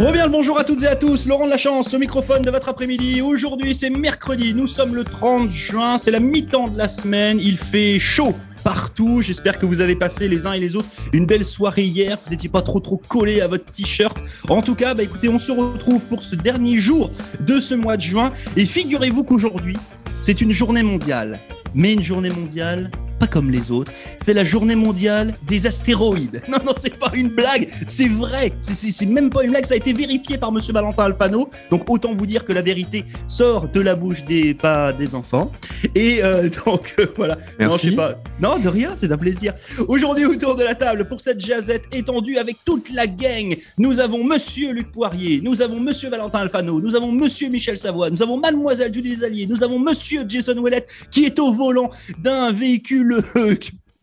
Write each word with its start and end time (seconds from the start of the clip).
Rebien 0.00 0.24
le 0.24 0.32
bonjour 0.32 0.58
à 0.58 0.64
toutes 0.64 0.82
et 0.82 0.86
à 0.86 0.96
tous, 0.96 1.26
Laurent 1.26 1.44
de 1.44 1.50
la 1.50 1.58
Chance 1.58 1.92
au 1.92 1.98
microphone 1.98 2.40
de 2.40 2.50
votre 2.50 2.70
après-midi. 2.70 3.20
Aujourd'hui 3.20 3.74
c'est 3.74 3.90
mercredi, 3.90 4.54
nous 4.54 4.66
sommes 4.66 4.94
le 4.94 5.04
30 5.04 5.50
juin, 5.50 5.98
c'est 5.98 6.10
la 6.10 6.20
mi-temps 6.20 6.68
de 6.68 6.78
la 6.78 6.88
semaine, 6.88 7.38
il 7.38 7.58
fait 7.58 7.98
chaud 7.98 8.34
partout. 8.64 9.20
J'espère 9.20 9.58
que 9.58 9.66
vous 9.66 9.82
avez 9.82 9.96
passé 9.96 10.26
les 10.26 10.46
uns 10.46 10.54
et 10.54 10.58
les 10.58 10.74
autres 10.74 10.88
une 11.12 11.26
belle 11.26 11.44
soirée 11.44 11.82
hier. 11.82 12.16
Vous 12.24 12.30
n'étiez 12.30 12.48
pas 12.48 12.62
trop 12.62 12.80
trop 12.80 12.96
collés 12.96 13.42
à 13.42 13.46
votre 13.46 13.66
t-shirt. 13.66 14.16
En 14.48 14.62
tout 14.62 14.74
cas, 14.74 14.94
bah 14.94 15.02
écoutez, 15.02 15.28
on 15.28 15.38
se 15.38 15.52
retrouve 15.52 16.02
pour 16.06 16.22
ce 16.22 16.34
dernier 16.34 16.78
jour 16.78 17.10
de 17.40 17.60
ce 17.60 17.74
mois 17.74 17.98
de 17.98 18.02
juin. 18.02 18.32
Et 18.56 18.64
figurez-vous 18.64 19.24
qu'aujourd'hui, 19.24 19.76
c'est 20.22 20.40
une 20.40 20.52
journée 20.52 20.82
mondiale. 20.82 21.38
Mais 21.74 21.92
une 21.92 22.02
journée 22.02 22.30
mondiale 22.30 22.90
pas 23.20 23.26
comme 23.26 23.50
les 23.50 23.70
autres. 23.70 23.92
C'est 24.24 24.34
la 24.34 24.44
journée 24.44 24.74
mondiale 24.74 25.34
des 25.46 25.66
astéroïdes. 25.66 26.42
Non, 26.50 26.58
non, 26.66 26.72
c'est 26.76 26.98
pas 26.98 27.12
une 27.14 27.28
blague, 27.28 27.68
c'est 27.86 28.08
vrai. 28.08 28.52
C'est 28.60 29.06
même 29.06 29.30
pas 29.30 29.44
une 29.44 29.50
blague, 29.50 29.66
ça 29.66 29.74
a 29.74 29.76
été 29.76 29.92
vérifié 29.92 30.36
par 30.36 30.50
Monsieur 30.50 30.72
Valentin 30.72 31.04
Alfano. 31.04 31.48
Donc 31.70 31.88
autant 31.88 32.12
vous 32.12 32.26
dire 32.26 32.44
que 32.44 32.52
la 32.52 32.62
vérité 32.62 33.04
sort 33.28 33.68
de 33.68 33.80
la 33.80 33.94
bouche 33.94 34.24
des 34.24 34.54
pas 34.54 34.92
des 34.92 35.14
enfants. 35.14 35.52
Et 35.94 36.24
euh, 36.24 36.48
donc 36.66 36.94
euh, 36.98 37.06
voilà. 37.16 37.38
Merci. 37.58 37.70
Non, 37.70 37.76
je 37.76 37.90
sais 37.90 37.96
pas. 37.96 38.22
Non, 38.40 38.58
de 38.58 38.68
rien, 38.68 38.96
c'est 38.96 39.12
un 39.12 39.16
plaisir. 39.16 39.54
Aujourd'hui 39.86 40.24
autour 40.24 40.56
de 40.56 40.64
la 40.64 40.74
table 40.74 41.06
pour 41.06 41.20
cette 41.20 41.38
jazette 41.38 41.84
étendue 41.92 42.36
avec 42.36 42.56
toute 42.64 42.90
la 42.90 43.06
gang, 43.06 43.54
nous 43.78 44.00
avons 44.00 44.24
Monsieur 44.24 44.72
Luc 44.72 44.90
Poirier, 44.90 45.40
nous 45.40 45.62
avons 45.62 45.78
Monsieur 45.78 46.10
Valentin 46.10 46.40
Alfano, 46.40 46.80
nous 46.80 46.96
avons 46.96 47.12
Monsieur 47.12 47.48
Michel 47.48 47.76
Savoie, 47.76 48.10
nous 48.10 48.22
avons 48.22 48.38
Mademoiselle 48.38 48.92
Julie 48.92 49.14
Desalliers, 49.14 49.46
nous 49.46 49.62
avons 49.62 49.78
Monsieur 49.78 50.24
Jason 50.26 50.56
Ouellet 50.58 50.86
qui 51.12 51.26
est 51.26 51.38
au 51.38 51.52
volant 51.52 51.90
d'un 52.18 52.50
véhicule 52.50 53.09
euh, 53.12 53.54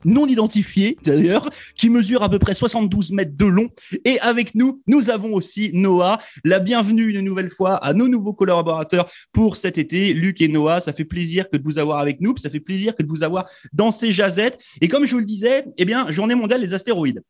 non 0.06 0.28
identifié 0.28 0.98
d'ailleurs, 1.04 1.50
qui 1.76 1.90
mesure 1.90 2.24
à 2.24 2.30
peu 2.30 2.40
près 2.40 2.54
72 2.54 3.12
mètres 3.12 3.36
de 3.36 3.46
long. 3.46 3.70
Et 4.06 4.20
avec 4.22 4.56
nous, 4.56 4.82
nous 4.88 5.10
avons 5.10 5.34
aussi 5.34 5.72
Noah. 5.74 6.20
La 6.44 6.60
bienvenue 6.60 7.10
une 7.10 7.22
nouvelle 7.22 7.50
fois 7.50 7.76
à 7.76 7.94
nos 7.94 8.08
nouveaux 8.08 8.34
collaborateurs 8.34 9.08
pour 9.32 9.58
cet 9.58 9.78
été, 9.78 10.14
Luc 10.14 10.42
et 10.42 10.48
Noah. 10.48 10.80
Ça 10.80 10.94
fait 10.94 11.06
plaisir 11.06 11.50
que 11.50 11.58
de 11.58 11.64
vous 11.64 11.78
avoir 11.78 12.00
avec 12.00 12.22
nous, 12.22 12.36
ça 12.38 12.50
fait 12.50 12.60
plaisir 12.60 12.96
que 12.96 13.04
de 13.04 13.10
vous 13.10 13.24
avoir 13.24 13.46
dans 13.74 13.92
ces 13.92 14.12
jazettes. 14.12 14.58
Et 14.82 14.88
comme 14.88 15.06
je 15.06 15.12
vous 15.12 15.20
le 15.20 15.26
disais, 15.26 15.66
eh 15.78 15.86
bien, 15.86 16.10
journée 16.12 16.36
mondiale 16.36 16.62
des 16.62 16.74
astéroïdes. 16.74 17.22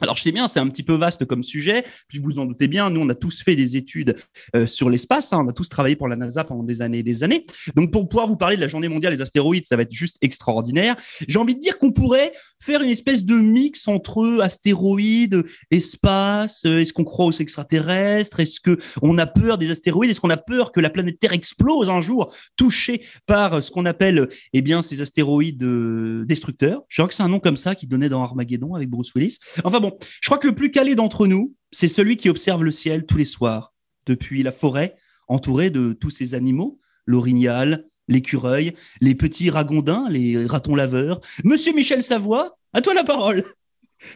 Alors 0.00 0.16
je 0.16 0.22
sais 0.22 0.32
bien, 0.32 0.48
c'est 0.48 0.60
un 0.60 0.68
petit 0.68 0.82
peu 0.82 0.94
vaste 0.94 1.24
comme 1.26 1.42
sujet, 1.42 1.84
puis 2.08 2.18
vous 2.18 2.38
en 2.38 2.46
doutez 2.46 2.68
bien, 2.68 2.90
nous 2.90 3.00
on 3.00 3.08
a 3.08 3.14
tous 3.14 3.42
fait 3.42 3.56
des 3.56 3.76
études 3.76 4.16
euh, 4.56 4.66
sur 4.66 4.88
l'espace, 4.88 5.32
hein, 5.32 5.42
on 5.44 5.48
a 5.48 5.52
tous 5.52 5.68
travaillé 5.68 5.96
pour 5.96 6.08
la 6.08 6.16
NASA 6.16 6.44
pendant 6.44 6.62
des 6.62 6.82
années 6.82 6.98
et 6.98 7.02
des 7.02 7.22
années. 7.22 7.46
Donc 7.76 7.92
pour 7.92 8.08
pouvoir 8.08 8.26
vous 8.26 8.36
parler 8.36 8.56
de 8.56 8.60
la 8.60 8.68
journée 8.68 8.88
mondiale 8.88 9.14
des 9.14 9.22
astéroïdes, 9.22 9.66
ça 9.66 9.76
va 9.76 9.82
être 9.82 9.92
juste 9.92 10.16
extraordinaire. 10.22 10.96
J'ai 11.28 11.38
envie 11.38 11.54
de 11.54 11.60
dire 11.60 11.78
qu'on 11.78 11.92
pourrait 11.92 12.32
faire 12.60 12.82
une 12.82 12.90
espèce 12.90 13.24
de 13.24 13.34
mix 13.34 13.88
entre 13.88 14.40
astéroïdes, 14.42 15.44
espace, 15.70 16.62
euh, 16.66 16.78
est-ce 16.78 16.92
qu'on 16.92 17.04
croit 17.04 17.26
aux 17.26 17.32
extraterrestres, 17.32 18.40
est-ce 18.40 18.60
que 18.60 18.78
on 19.02 19.18
a 19.18 19.26
peur 19.26 19.58
des 19.58 19.70
astéroïdes, 19.70 20.10
est-ce 20.10 20.20
qu'on 20.20 20.30
a 20.30 20.36
peur 20.36 20.72
que 20.72 20.80
la 20.80 20.90
planète 20.90 21.18
Terre 21.20 21.32
explose 21.32 21.90
un 21.90 22.00
jour, 22.00 22.34
touchée 22.56 23.04
par 23.26 23.62
ce 23.62 23.70
qu'on 23.70 23.86
appelle 23.86 24.28
eh 24.52 24.62
bien 24.62 24.82
ces 24.82 25.00
astéroïdes 25.00 25.62
euh, 25.62 26.24
destructeurs. 26.24 26.82
Je 26.88 27.00
crois 27.00 27.08
que 27.08 27.14
c'est 27.14 27.22
un 27.22 27.28
nom 27.28 27.40
comme 27.40 27.56
ça 27.56 27.74
qui 27.74 27.86
donnait 27.86 28.08
dans 28.08 28.22
Armageddon 28.22 28.74
avec 28.74 28.88
Bruce 28.88 29.12
Willis. 29.14 29.38
Enfin 29.64 29.80
bon, 29.80 29.89
je 30.20 30.28
crois 30.28 30.38
que 30.38 30.48
le 30.48 30.54
plus 30.54 30.70
calé 30.70 30.94
d'entre 30.94 31.26
nous, 31.26 31.54
c'est 31.72 31.88
celui 31.88 32.16
qui 32.16 32.28
observe 32.28 32.64
le 32.64 32.70
ciel 32.70 33.06
tous 33.06 33.16
les 33.16 33.24
soirs, 33.24 33.72
depuis 34.06 34.42
la 34.42 34.52
forêt, 34.52 34.96
entouré 35.28 35.70
de 35.70 35.92
tous 35.92 36.10
ces 36.10 36.34
animaux, 36.34 36.80
l'orignal, 37.06 37.86
l'écureuil, 38.08 38.74
les 39.00 39.14
petits 39.14 39.50
ragondins, 39.50 40.06
les 40.10 40.46
ratons 40.46 40.74
laveurs. 40.74 41.20
Monsieur 41.44 41.72
Michel 41.72 42.02
Savoie, 42.02 42.58
à 42.72 42.80
toi 42.80 42.94
la 42.94 43.04
parole. 43.04 43.44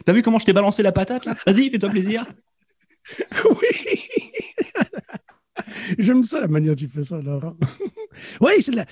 T'as 0.05 0.13
vu 0.13 0.21
comment 0.21 0.39
je 0.39 0.45
t'ai 0.45 0.53
balancé 0.53 0.83
la 0.83 0.91
patate 0.91 1.25
là? 1.25 1.35
Vas-y, 1.45 1.69
fais-toi 1.69 1.89
plaisir. 1.89 2.25
Oui. 3.45 3.99
J'aime 5.99 6.25
ça 6.25 6.41
la 6.41 6.47
manière 6.47 6.73
dont 6.73 6.79
tu 6.79 6.87
fais 6.87 7.03
ça, 7.03 7.21
Laurent. 7.21 7.55
Oui, 8.41 8.53
c'est 8.59 8.73
la. 8.73 8.85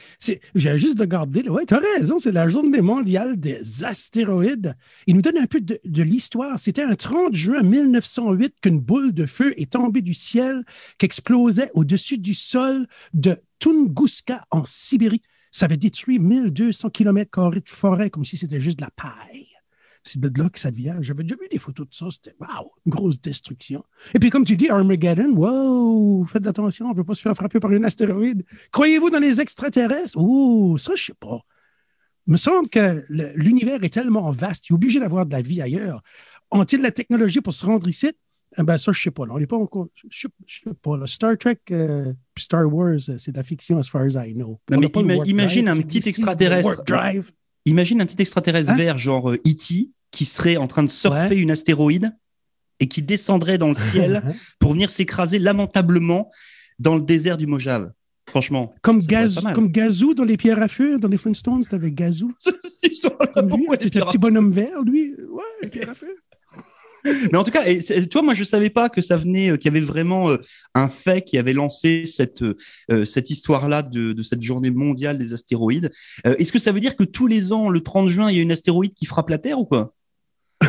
J'ai 0.55 0.77
juste 0.77 0.98
de 0.98 1.05
garder. 1.05 1.43
Oui, 1.48 1.65
tu 1.67 1.73
as 1.73 1.81
raison, 1.98 2.20
c'est 2.20 2.31
la 2.31 2.48
journée 2.48 2.81
mondiale 2.81 3.39
des 3.39 3.83
astéroïdes. 3.83 4.75
Il 5.08 5.15
nous 5.15 5.21
donne 5.21 5.37
un 5.37 5.45
peu 5.45 5.61
de, 5.61 5.80
l'histoire. 6.03 6.59
C'était 6.59 6.83
un 6.83 6.95
30 6.95 7.33
juin 7.33 7.61
1908 7.61 8.55
qu'une 8.61 8.80
boule 8.80 9.14
de 9.14 9.25
feu 9.25 9.53
est 9.59 9.71
tombée 9.71 10.02
du 10.02 10.14
ciel, 10.14 10.64
qui 10.98 11.05
explosait 11.05 11.71
au-dessus 11.73 12.17
du 12.17 12.33
sol 12.33 12.87
de 13.14 13.37
Tunguska 13.59 14.45
en 14.52 14.64
Sibérie. 14.65 15.21
Ça 15.52 15.65
avait 15.65 15.77
détruit 15.77 16.19
1200 16.19 16.89
km 16.89 17.52
de 17.52 17.61
forêt 17.67 18.09
comme 18.09 18.25
si 18.25 18.37
c'était 18.37 18.59
juste 18.59 18.80
de 18.80 18.83
la 18.83 18.92
paille. 18.92 19.52
C'est 20.05 20.19
de 20.19 20.30
là 20.41 20.49
que 20.49 20.59
ça 20.59 20.69
devient. 20.69 20.95
J'avais 21.02 21.23
déjà 21.23 21.36
vu 21.36 21.47
des 21.49 21.58
photos 21.59 21.87
de 21.89 21.93
ça. 21.95 22.08
C'était, 22.11 22.36
wow, 22.39 22.71
une 22.86 22.91
grosse 22.91 23.21
destruction. 23.21 23.83
Et 24.14 24.19
puis, 24.19 24.30
comme 24.30 24.43
tu 24.43 24.58
dis, 24.58 24.69
Armageddon, 24.69 25.31
wow, 25.33 26.25
faites 26.25 26.45
attention, 26.45 26.87
on 26.87 26.91
ne 26.91 26.95
veut 26.97 27.03
pas 27.05 27.15
se 27.15 27.21
faire 27.21 27.33
frapper 27.36 27.59
par 27.61 27.71
un 27.71 27.83
astéroïde. 27.83 28.43
Croyez-vous 28.71 29.09
dans 29.09 29.19
les 29.19 29.39
extraterrestres? 29.39 30.17
Ouh, 30.19 30.77
ça, 30.77 30.93
je 30.95 31.05
sais 31.05 31.13
pas. 31.17 31.39
Il 32.27 32.31
me 32.33 32.37
semble 32.37 32.69
que 32.69 33.03
l'univers 33.36 33.83
est 33.83 33.93
tellement 33.93 34.31
vaste, 34.31 34.69
il 34.69 34.73
est 34.73 34.75
obligé 34.75 34.99
d'avoir 34.99 35.25
de 35.25 35.31
la 35.31 35.42
vie 35.42 35.61
ailleurs. 35.61 36.02
Ont-ils 36.52 36.81
la 36.81 36.92
technologie 36.92 37.42
pour 37.42 37.53
se 37.53 37.65
rendre 37.65 37.87
ici? 37.87 38.11
Eh 38.58 38.63
ben, 38.63 38.77
ça, 38.77 38.92
je 38.92 39.02
sais 39.02 39.09
pas. 39.11 39.25
là. 39.25 39.33
On 39.36 39.39
n'est 39.39 39.47
pas 39.47 39.58
encore. 39.58 39.87
Je 40.09 40.19
sais, 40.21 40.27
je 40.45 40.59
sais 40.65 40.73
pas. 40.81 40.95
là. 40.97 41.08
Star 41.08 41.37
Trek, 41.37 41.58
euh, 41.71 42.13
Star 42.37 42.71
Wars, 42.71 42.99
euh, 43.09 43.17
c'est 43.17 43.31
de 43.31 43.37
la 43.37 43.43
fiction 43.43 43.80
as 43.80 43.87
far 43.89 44.03
as 44.03 44.13
I 44.25 44.33
know. 44.33 44.59
Non, 44.69 44.77
On 44.77 44.80
mais 44.80 44.87
ima- 45.17 45.25
imagine 45.27 45.65
drive, 45.65 45.80
un 45.80 45.81
petit 45.81 46.08
extraterrestre. 46.08 46.67
warp 46.69 46.86
drive. 46.87 47.31
Imagine 47.65 48.01
un 48.01 48.05
petit 48.05 48.21
extraterrestre 48.21 48.71
Hein 48.71 48.75
vert, 48.75 48.97
genre 48.97 49.31
euh, 49.31 49.41
E.T., 49.47 49.89
qui 50.11 50.25
serait 50.25 50.57
en 50.57 50.67
train 50.67 50.83
de 50.83 50.89
surfer 50.89 51.29
Ouais. 51.29 51.37
une 51.37 51.51
astéroïde 51.51 52.15
et 52.79 52.87
qui 52.87 53.01
descendrait 53.01 53.57
dans 53.57 53.69
le 53.69 53.73
ciel 54.19 54.35
pour 54.59 54.73
venir 54.73 54.89
s'écraser 54.89 55.39
lamentablement 55.39 56.29
dans 56.79 56.95
le 56.95 57.01
désert 57.01 57.37
du 57.37 57.47
Mojave. 57.47 57.91
Franchement, 58.29 58.73
Comme, 58.81 59.01
Gaz, 59.01 59.39
Gazou 59.57 60.13
dans 60.13 60.23
les 60.23 60.37
pierres 60.37 60.61
à 60.61 60.67
feu, 60.67 60.97
dans 60.97 61.07
les 61.09 61.17
Flintstones, 61.17 61.63
avec 61.71 61.93
Gazou. 61.93 62.33
c'était 62.81 63.99
le 63.99 64.05
petit 64.05 64.17
bonhomme 64.17 64.51
vert, 64.51 64.81
lui. 64.81 65.13
Ouais, 65.30 65.43
les 65.61 65.69
pierres 65.69 65.89
à 65.89 65.95
feu. 65.95 66.15
Mais 67.05 67.37
en 67.37 67.43
tout 67.43 67.52
cas, 67.52 67.65
et 67.65 67.80
tu 67.80 68.08
vois, 68.14 68.21
moi, 68.21 68.33
je 68.33 68.43
savais 68.43 68.69
pas 68.69 68.89
que 68.89 69.02
ça 69.02 69.17
venait, 69.17 69.52
euh, 69.52 69.58
qu'il 69.58 69.73
y 69.73 69.75
avait 69.75 69.86
vraiment 69.86 70.30
euh, 70.30 70.37
un 70.73 70.87
fait 70.87 71.21
qui 71.21 71.37
avait 71.37 71.53
lancé 71.53 72.05
cette 72.05 72.41
euh, 72.43 73.05
cette 73.05 73.30
histoire-là 73.30 73.83
de, 73.83 74.14
de 74.14 74.21
cette 74.21 74.41
journée 74.41 74.71
mondiale 74.71 75.17
des 75.17 75.33
astéroïdes. 75.33 75.92
Est-ce 76.23 76.52
que 76.52 76.59
ça 76.59 76.71
veut 76.71 76.80
dire 76.80 76.95
que 76.95 77.03
tous 77.03 77.27
les 77.27 77.52
ans, 77.53 77.69
le 77.69 77.81
30 77.81 78.08
juin, 78.08 78.31
il 78.31 78.37
y 78.37 78.39
a 78.39 78.42
une 78.42 78.52
astéroïde 78.52 78.93
qui 78.93 79.05
frappe 79.05 79.30
la 79.30 79.37
Terre 79.37 79.59
ou 79.59 79.65
quoi? 79.65 79.93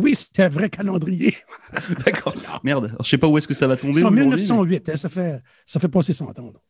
Oui, 0.00 0.14
c'était 0.14 0.44
un 0.44 0.48
vrai 0.48 0.68
calendrier. 0.68 1.36
D'accord. 2.04 2.34
Merde. 2.64 2.86
Alors, 2.86 3.04
je 3.04 3.08
sais 3.10 3.18
pas 3.18 3.28
où 3.28 3.36
est-ce 3.38 3.48
que 3.48 3.54
ça 3.54 3.66
va 3.66 3.76
tomber. 3.76 3.94
C'est 3.94 4.04
en 4.04 4.08
aujourd'hui, 4.12 4.30
mais- 4.30 4.36
1908, 4.36 4.88
hein, 4.88 4.96
ça, 4.96 5.08
fait, 5.08 5.40
ça 5.66 5.80
fait 5.80 5.88
passer 5.88 6.12
100 6.12 6.38
ans. 6.38 6.50
là. 6.52 6.60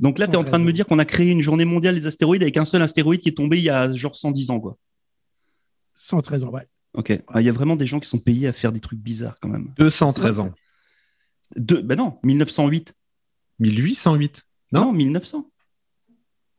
Donc 0.00 0.18
là, 0.18 0.26
tu 0.26 0.32
es 0.32 0.36
en 0.36 0.44
train 0.44 0.58
de 0.58 0.64
me 0.64 0.68
113 0.70 0.74
dire 0.74 0.86
qu'on 0.86 0.98
a 0.98 1.04
créé 1.04 1.30
une 1.30 1.42
journée 1.42 1.64
mondiale 1.64 1.94
des 1.94 2.06
astéroïdes 2.06 2.42
avec 2.42 2.56
un 2.56 2.64
seul 2.64 2.82
astéroïde 2.82 3.20
qui 3.20 3.28
est 3.28 3.36
tombé 3.36 3.58
il 3.58 3.64
y 3.64 3.70
a 3.70 3.92
genre 3.92 4.16
110 4.16 4.50
ans, 4.50 4.60
quoi. 4.60 4.76
113 5.94 6.44
ans, 6.44 6.50
ouais. 6.50 6.66
Ok. 6.94 7.18
Ah, 7.28 7.40
Il 7.40 7.46
y 7.46 7.48
a 7.48 7.52
vraiment 7.52 7.76
des 7.76 7.86
gens 7.86 8.00
qui 8.00 8.08
sont 8.08 8.18
payés 8.18 8.48
à 8.48 8.52
faire 8.52 8.72
des 8.72 8.80
trucs 8.80 8.98
bizarres 8.98 9.36
quand 9.40 9.48
même. 9.48 9.72
213 9.78 10.40
ans. 10.40 10.52
De... 11.56 11.76
Ben 11.76 11.96
non, 11.96 12.18
1908. 12.22 12.94
1808. 13.60 14.42
Non, 14.72 14.86
Non, 14.86 14.92
1900. 14.92 15.48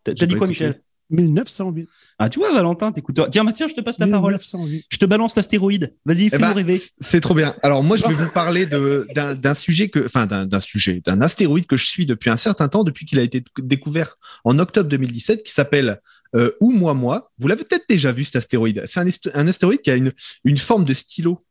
T'as 0.03 0.13
dit 0.13 0.27
quoi, 0.27 0.35
écouté. 0.35 0.47
Michel? 0.47 0.81
1908. 1.09 1.87
Ah, 2.17 2.29
tu 2.29 2.39
vois, 2.39 2.51
Valentin, 2.53 2.91
t'écoutes. 2.91 3.19
Tiens, 3.29 3.43
bah, 3.43 3.51
tiens, 3.53 3.67
je 3.67 3.73
te 3.75 3.81
passe 3.81 3.99
la 3.99 4.07
parole. 4.07 4.33
1908. 4.33 4.85
Je 4.89 4.97
te 4.97 5.05
balance 5.05 5.35
l'astéroïde. 5.35 5.95
Vas-y, 6.05 6.25
Eh 6.25 6.29
fais-nous 6.31 6.41
ben, 6.41 6.53
rêver. 6.53 6.81
C'est 6.99 7.19
trop 7.21 7.35
bien. 7.35 7.55
Alors 7.61 7.83
moi, 7.83 7.97
je 7.97 8.05
vais 8.07 8.13
vous 8.25 8.31
parler 8.31 8.65
de- 8.65 9.07
d'un 9.13 9.53
sujet 9.53 9.89
que, 9.89 10.05
enfin 10.05 10.25
d'un 10.25 10.45
d'un 10.45 10.59
sujet, 10.59 11.01
d'un 11.05 11.21
astéroïde 11.21 11.67
que 11.67 11.77
je 11.77 11.85
suis 11.85 12.05
depuis 12.05 12.29
un 12.29 12.37
certain 12.37 12.67
temps, 12.67 12.83
depuis 12.83 13.05
qu'il 13.05 13.19
a 13.19 13.21
été 13.21 13.43
découvert 13.59 14.17
en 14.43 14.57
octobre 14.59 14.89
2017, 14.89 15.43
qui 15.43 15.53
s'appelle 15.53 16.01
euh, 16.35 16.51
Oumuamua. 16.59 17.31
Vous 17.37 17.47
l'avez 17.47 17.63
peut-être 17.63 17.85
déjà 17.87 18.11
vu 18.11 18.23
cet 18.23 18.37
astéroïde. 18.37 18.83
C'est 18.85 18.99
un, 19.33 19.47
astéroïde 19.47 19.81
qui 19.81 19.91
a 19.91 19.95
une, 19.95 20.57
forme 20.57 20.85
de 20.85 20.93
stylo 20.93 21.45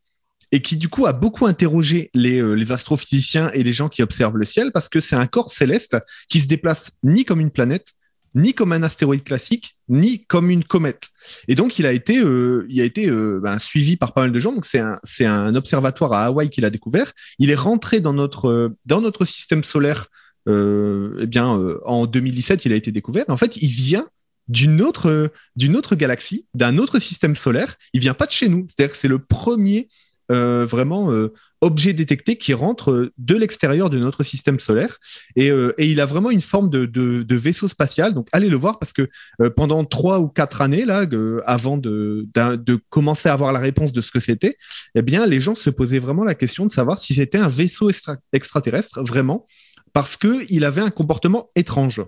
et 0.50 0.60
qui 0.60 0.76
du 0.76 0.88
coup 0.88 1.06
a 1.06 1.12
beaucoup 1.12 1.46
interrogé 1.46 2.10
les, 2.14 2.40
euh, 2.40 2.54
les 2.54 2.72
astrophysiciens 2.72 3.50
et 3.52 3.62
les 3.62 3.72
gens 3.72 3.88
qui 3.88 4.02
observent 4.02 4.36
le 4.36 4.44
ciel 4.44 4.72
parce 4.72 4.88
que 4.88 5.00
c'est 5.00 5.16
un 5.16 5.26
corps 5.26 5.50
céleste 5.50 5.96
qui 6.28 6.40
se 6.40 6.46
déplace 6.46 6.90
ni 7.02 7.24
comme 7.24 7.40
une 7.40 7.50
planète, 7.50 7.92
ni 8.34 8.54
comme 8.54 8.72
un 8.72 8.82
astéroïde 8.82 9.22
classique, 9.22 9.76
ni 9.88 10.24
comme 10.24 10.50
une 10.50 10.64
comète. 10.64 11.08
Et 11.48 11.54
donc, 11.54 11.78
il 11.78 11.86
a 11.86 11.92
été, 11.92 12.18
euh, 12.18 12.66
il 12.68 12.80
a 12.80 12.84
été 12.84 13.08
ben, 13.10 13.58
suivi 13.58 13.96
par 13.96 14.14
pas 14.14 14.22
mal 14.22 14.32
de 14.32 14.40
gens. 14.40 14.52
Donc, 14.52 14.66
c'est 14.66 15.24
un, 15.24 15.54
observatoire 15.54 16.12
à 16.12 16.24
Hawaï 16.24 16.50
qui 16.50 16.60
l'a 16.60 16.70
découvert. 16.70 17.12
Il 17.38 17.50
est 17.50 17.54
rentré 17.54 18.00
dans 18.00 18.14
notre, 18.14 18.74
dans 18.86 19.00
notre 19.00 19.24
système 19.24 19.62
solaire. 19.64 20.06
Eh 20.48 21.26
bien, 21.26 21.46
en 21.84 22.06
2017, 22.06 22.64
il 22.64 22.72
a 22.72 22.76
été 22.76 22.90
découvert. 22.90 23.26
En 23.28 23.36
fait, 23.36 23.58
il 23.58 23.68
vient 23.68 24.08
d'une 24.52 24.82
autre, 24.82 25.32
d'une 25.56 25.76
autre 25.76 25.96
galaxie, 25.96 26.46
d'un 26.54 26.76
autre 26.78 26.98
système 26.98 27.34
solaire. 27.34 27.76
Il 27.94 28.00
vient 28.00 28.14
pas 28.14 28.26
de 28.26 28.32
chez 28.32 28.48
nous. 28.48 28.66
C'est-à-dire 28.68 28.92
que 28.92 28.98
c'est 28.98 29.08
le 29.08 29.18
premier 29.18 29.88
euh, 30.30 30.64
vraiment 30.64 31.10
euh, 31.10 31.32
objet 31.60 31.92
détecté 31.92 32.36
qui 32.36 32.54
rentre 32.54 32.90
euh, 32.90 33.12
de 33.18 33.34
l'extérieur 33.34 33.90
de 33.90 33.98
notre 33.98 34.22
système 34.22 34.60
solaire. 34.60 34.98
Et, 35.36 35.50
il 35.78 36.00
a 36.00 36.06
vraiment 36.06 36.30
une 36.30 36.40
forme 36.40 36.70
de, 36.70 37.34
vaisseau 37.34 37.66
spatial. 37.66 38.14
Donc 38.14 38.28
allez 38.32 38.48
le 38.48 38.56
voir 38.56 38.78
parce 38.78 38.92
que 38.92 39.08
pendant 39.56 39.84
trois 39.84 40.20
ou 40.20 40.28
quatre 40.28 40.60
années, 40.60 40.84
là, 40.84 41.06
avant 41.44 41.76
de, 41.76 42.28
de, 42.34 42.80
commencer 42.90 43.28
à 43.28 43.32
avoir 43.32 43.52
la 43.52 43.58
réponse 43.58 43.92
de 43.92 44.00
ce 44.00 44.10
que 44.10 44.20
c'était, 44.20 44.56
eh 44.94 45.02
bien, 45.02 45.26
les 45.26 45.40
gens 45.40 45.54
se 45.54 45.70
posaient 45.70 45.98
vraiment 45.98 46.24
la 46.24 46.34
question 46.34 46.66
de 46.66 46.72
savoir 46.72 46.98
si 46.98 47.14
c'était 47.14 47.38
un 47.38 47.48
vaisseau 47.48 47.90
extraterrestre, 48.32 49.02
vraiment, 49.02 49.44
parce 49.92 50.16
qu'il 50.16 50.64
avait 50.64 50.82
un 50.82 50.90
comportement 50.90 51.50
étrange. 51.56 52.02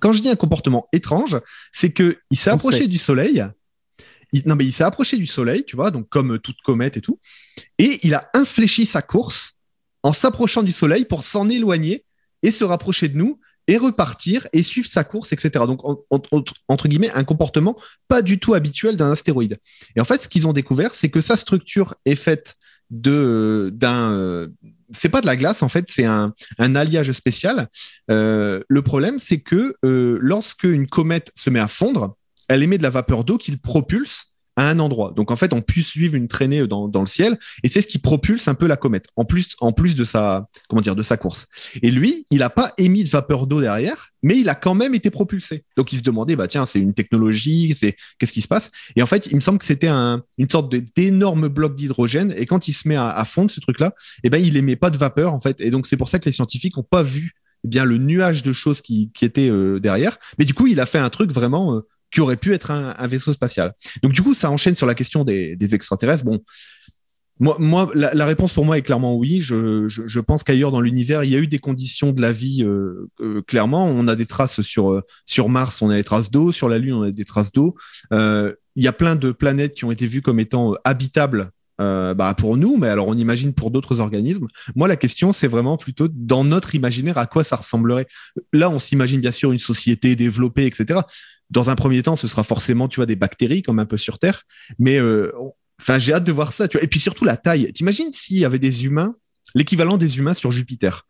Quand 0.00 0.12
je 0.12 0.20
dis 0.20 0.28
un 0.28 0.36
comportement 0.36 0.88
étrange, 0.92 1.40
c'est 1.72 1.92
qu'il 1.92 2.16
s'est 2.34 2.50
approché 2.50 2.86
du 2.86 2.98
Soleil 2.98 3.46
il, 4.32 4.42
non, 4.46 4.56
mais 4.56 4.64
il 4.64 4.72
s'est 4.72 4.84
approché 4.84 5.16
du 5.16 5.26
Soleil, 5.26 5.64
tu 5.64 5.76
vois, 5.76 5.90
donc 5.90 6.08
comme 6.08 6.38
toute 6.38 6.60
comète 6.64 6.96
et 6.96 7.00
tout, 7.00 7.18
et 7.78 8.00
il 8.02 8.14
a 8.14 8.30
infléchi 8.34 8.86
sa 8.86 9.02
course 9.02 9.54
en 10.02 10.12
s'approchant 10.12 10.62
du 10.62 10.72
Soleil 10.72 11.04
pour 11.04 11.24
s'en 11.24 11.48
éloigner 11.48 12.04
et 12.42 12.50
se 12.50 12.64
rapprocher 12.64 13.08
de 13.08 13.16
nous 13.16 13.40
et 13.68 13.76
repartir 13.76 14.46
et 14.52 14.62
suivre 14.62 14.86
sa 14.86 15.02
course, 15.02 15.32
etc. 15.32 15.64
Donc, 15.66 15.80
entre 16.68 16.88
guillemets, 16.88 17.10
un 17.10 17.24
comportement 17.24 17.76
pas 18.06 18.22
du 18.22 18.38
tout 18.38 18.54
habituel 18.54 18.96
d'un 18.96 19.10
astéroïde. 19.10 19.56
Et 19.96 20.00
en 20.00 20.04
fait, 20.04 20.22
ce 20.22 20.28
qu'ils 20.28 20.46
ont 20.46 20.52
découvert, 20.52 20.94
c'est 20.94 21.10
que 21.10 21.20
sa 21.20 21.36
structure 21.36 21.96
est 22.04 22.14
faite 22.14 22.54
de 22.90 23.70
d'un 23.74 24.48
c'est 24.92 25.08
pas 25.08 25.20
de 25.20 25.26
la 25.26 25.36
glace 25.36 25.62
en 25.62 25.68
fait 25.68 25.86
c'est 25.88 26.04
un, 26.04 26.32
un 26.58 26.74
alliage 26.74 27.12
spécial. 27.12 27.68
Euh, 28.10 28.62
le 28.68 28.82
problème 28.82 29.18
c'est 29.18 29.40
que 29.40 29.74
euh, 29.84 30.18
lorsque 30.20 30.64
une 30.64 30.86
comète 30.86 31.30
se 31.34 31.50
met 31.50 31.60
à 31.60 31.68
fondre 31.68 32.16
elle 32.48 32.62
émet 32.62 32.78
de 32.78 32.82
la 32.82 32.90
vapeur 32.90 33.24
d'eau 33.24 33.38
qu'il 33.38 33.58
propulse 33.58 34.32
à 34.56 34.68
un 34.68 34.78
endroit. 34.78 35.12
Donc 35.14 35.30
en 35.30 35.36
fait, 35.36 35.52
on 35.52 35.60
peut 35.60 35.82
suivre 35.82 36.14
une 36.14 36.28
traînée 36.28 36.66
dans, 36.66 36.88
le 36.88 37.06
ciel 37.06 37.38
et 37.62 37.68
c'est 37.68 37.82
ce 37.82 37.86
qui 37.86 37.98
propulse 37.98 38.48
un 38.48 38.54
peu 38.54 38.66
la 38.66 38.76
comète. 38.76 39.06
En 39.16 39.24
plus, 39.24 39.54
en 39.60 39.72
plus 39.72 39.94
de 39.94 40.04
sa 40.04 40.48
comment 40.68 40.80
dire 40.80 40.96
de 40.96 41.02
sa 41.02 41.16
course. 41.16 41.46
Et 41.82 41.90
lui, 41.90 42.26
il 42.30 42.38
n'a 42.38 42.50
pas 42.50 42.72
émis 42.78 43.04
de 43.04 43.08
vapeur 43.08 43.46
d'eau 43.46 43.60
derrière, 43.60 44.12
mais 44.22 44.38
il 44.38 44.48
a 44.48 44.54
quand 44.54 44.74
même 44.74 44.94
été 44.94 45.10
propulsé. 45.10 45.64
Donc 45.76 45.92
il 45.92 45.98
se 45.98 46.02
demandait 46.02 46.36
bah 46.36 46.48
tiens, 46.48 46.64
c'est 46.64 46.80
une 46.80 46.94
technologie, 46.94 47.74
c'est 47.78 47.96
qu'est-ce 48.18 48.32
qui 48.32 48.42
se 48.42 48.48
passe? 48.48 48.70
Et 48.96 49.02
en 49.02 49.06
fait, 49.06 49.26
il 49.26 49.36
me 49.36 49.40
semble 49.40 49.58
que 49.58 49.66
c'était 49.66 49.88
un, 49.88 50.22
une 50.38 50.48
sorte 50.48 50.74
d'énorme 50.96 51.48
bloc 51.48 51.74
d'hydrogène 51.74 52.34
et 52.36 52.46
quand 52.46 52.66
il 52.68 52.72
se 52.72 52.88
met 52.88 52.96
à, 52.96 53.24
fondre 53.26 53.50
ce 53.50 53.60
truc-là, 53.60 53.92
eh 54.24 54.30
ben 54.30 54.38
il 54.38 54.56
émet 54.56 54.76
pas 54.76 54.90
de 54.90 54.96
vapeur 54.96 55.34
en 55.34 55.40
fait. 55.40 55.60
Et 55.60 55.70
donc 55.70 55.86
c'est 55.86 55.96
pour 55.96 56.08
ça 56.08 56.18
que 56.18 56.24
les 56.24 56.32
scientifiques 56.32 56.76
n'ont 56.76 56.82
pas 56.82 57.02
vu 57.02 57.34
eh 57.64 57.68
bien 57.68 57.84
le 57.84 57.98
nuage 57.98 58.42
de 58.42 58.52
choses 58.52 58.80
qui, 58.80 59.10
qui 59.12 59.24
était 59.24 59.50
euh, 59.50 59.80
derrière. 59.80 60.18
Mais 60.38 60.44
du 60.44 60.54
coup, 60.54 60.66
il 60.66 60.80
a 60.80 60.86
fait 60.86 60.98
un 60.98 61.10
truc 61.10 61.30
vraiment 61.32 61.74
euh, 61.74 61.86
qui 62.10 62.20
aurait 62.20 62.36
pu 62.36 62.54
être 62.54 62.70
un, 62.70 63.06
vaisseau 63.06 63.32
spatial. 63.32 63.74
Donc 64.02 64.12
du 64.12 64.22
coup, 64.22 64.34
ça 64.34 64.50
enchaîne 64.50 64.76
sur 64.76 64.86
la 64.86 64.94
question 64.94 65.24
des, 65.24 65.74
extraterrestres. 65.74 66.24
Bon, 66.24 66.40
moi, 67.38 67.56
moi 67.58 67.90
la, 67.94 68.24
réponse 68.24 68.52
pour 68.52 68.64
moi 68.64 68.78
est 68.78 68.82
clairement 68.82 69.14
oui. 69.14 69.40
Je, 69.40 70.20
pense 70.20 70.42
qu'ailleurs 70.42 70.70
dans 70.70 70.80
l'univers, 70.80 71.24
il 71.24 71.30
y 71.30 71.36
a 71.36 71.38
eu 71.38 71.46
des 71.46 71.58
conditions 71.58 72.12
de 72.12 72.22
la 72.22 72.32
vie. 72.32 72.62
Euh, 72.62 73.08
euh, 73.20 73.42
clairement, 73.42 73.86
on 73.86 74.08
a 74.08 74.16
des 74.16 74.26
traces 74.26 74.60
sur 74.62 74.90
euh, 74.90 75.02
sur 75.26 75.48
Mars, 75.48 75.82
on 75.82 75.90
a 75.90 75.96
des 75.96 76.04
traces 76.04 76.30
d'eau. 76.30 76.52
Sur 76.52 76.68
la 76.68 76.78
Lune, 76.78 76.94
on 76.94 77.02
a 77.02 77.10
des 77.10 77.24
traces 77.24 77.52
d'eau. 77.52 77.76
il 78.12 78.82
y 78.82 78.88
a 78.88 78.92
plein 78.92 79.16
de 79.16 79.32
planètes 79.32 79.74
qui 79.74 79.84
ont 79.84 79.92
été 79.92 80.06
vues 80.06 80.22
comme 80.22 80.40
étant 80.40 80.74
habitables 80.84 81.50
bah, 81.78 82.34
pour 82.36 82.56
nous, 82.56 82.76
mais 82.76 82.88
alors 82.88 83.08
on 83.08 83.16
imagine 83.16 83.52
pour 83.52 83.70
d'autres 83.70 84.00
organismes. 84.00 84.46
Moi, 84.74 84.88
la 84.88 84.96
question, 84.96 85.32
c'est 85.32 85.48
vraiment 85.48 85.76
plutôt 85.76 86.08
dans 86.08 86.44
notre 86.44 86.74
imaginaire 86.74 87.18
à 87.18 87.26
quoi 87.26 87.44
ça 87.44 87.56
ressemblerait. 87.56 88.06
Là, 88.52 88.70
on 88.70 88.78
s'imagine 88.78 89.20
bien 89.20 89.30
sûr 89.30 89.52
une 89.52 89.58
société 89.58 90.16
développée, 90.16 90.66
etc 90.66 91.00
dans 91.50 91.70
un 91.70 91.76
premier 91.76 92.02
temps, 92.02 92.16
ce 92.16 92.28
sera 92.28 92.42
forcément, 92.42 92.88
tu 92.88 92.96
vois, 92.96 93.06
des 93.06 93.16
bactéries 93.16 93.62
comme 93.62 93.78
un 93.78 93.86
peu 93.86 93.96
sur 93.96 94.18
Terre. 94.18 94.42
Mais 94.78 94.98
euh, 94.98 95.32
j'ai 95.98 96.12
hâte 96.12 96.24
de 96.24 96.32
voir 96.32 96.52
ça. 96.52 96.68
Tu 96.68 96.76
vois. 96.76 96.84
Et 96.84 96.88
puis 96.88 97.00
surtout 97.00 97.24
la 97.24 97.36
taille. 97.36 97.72
T'imagines 97.72 98.12
s'il 98.12 98.38
y 98.38 98.44
avait 98.44 98.58
des 98.58 98.84
humains, 98.84 99.16
l'équivalent 99.54 99.96
des 99.96 100.18
humains 100.18 100.34
sur 100.34 100.50
Jupiter, 100.50 101.06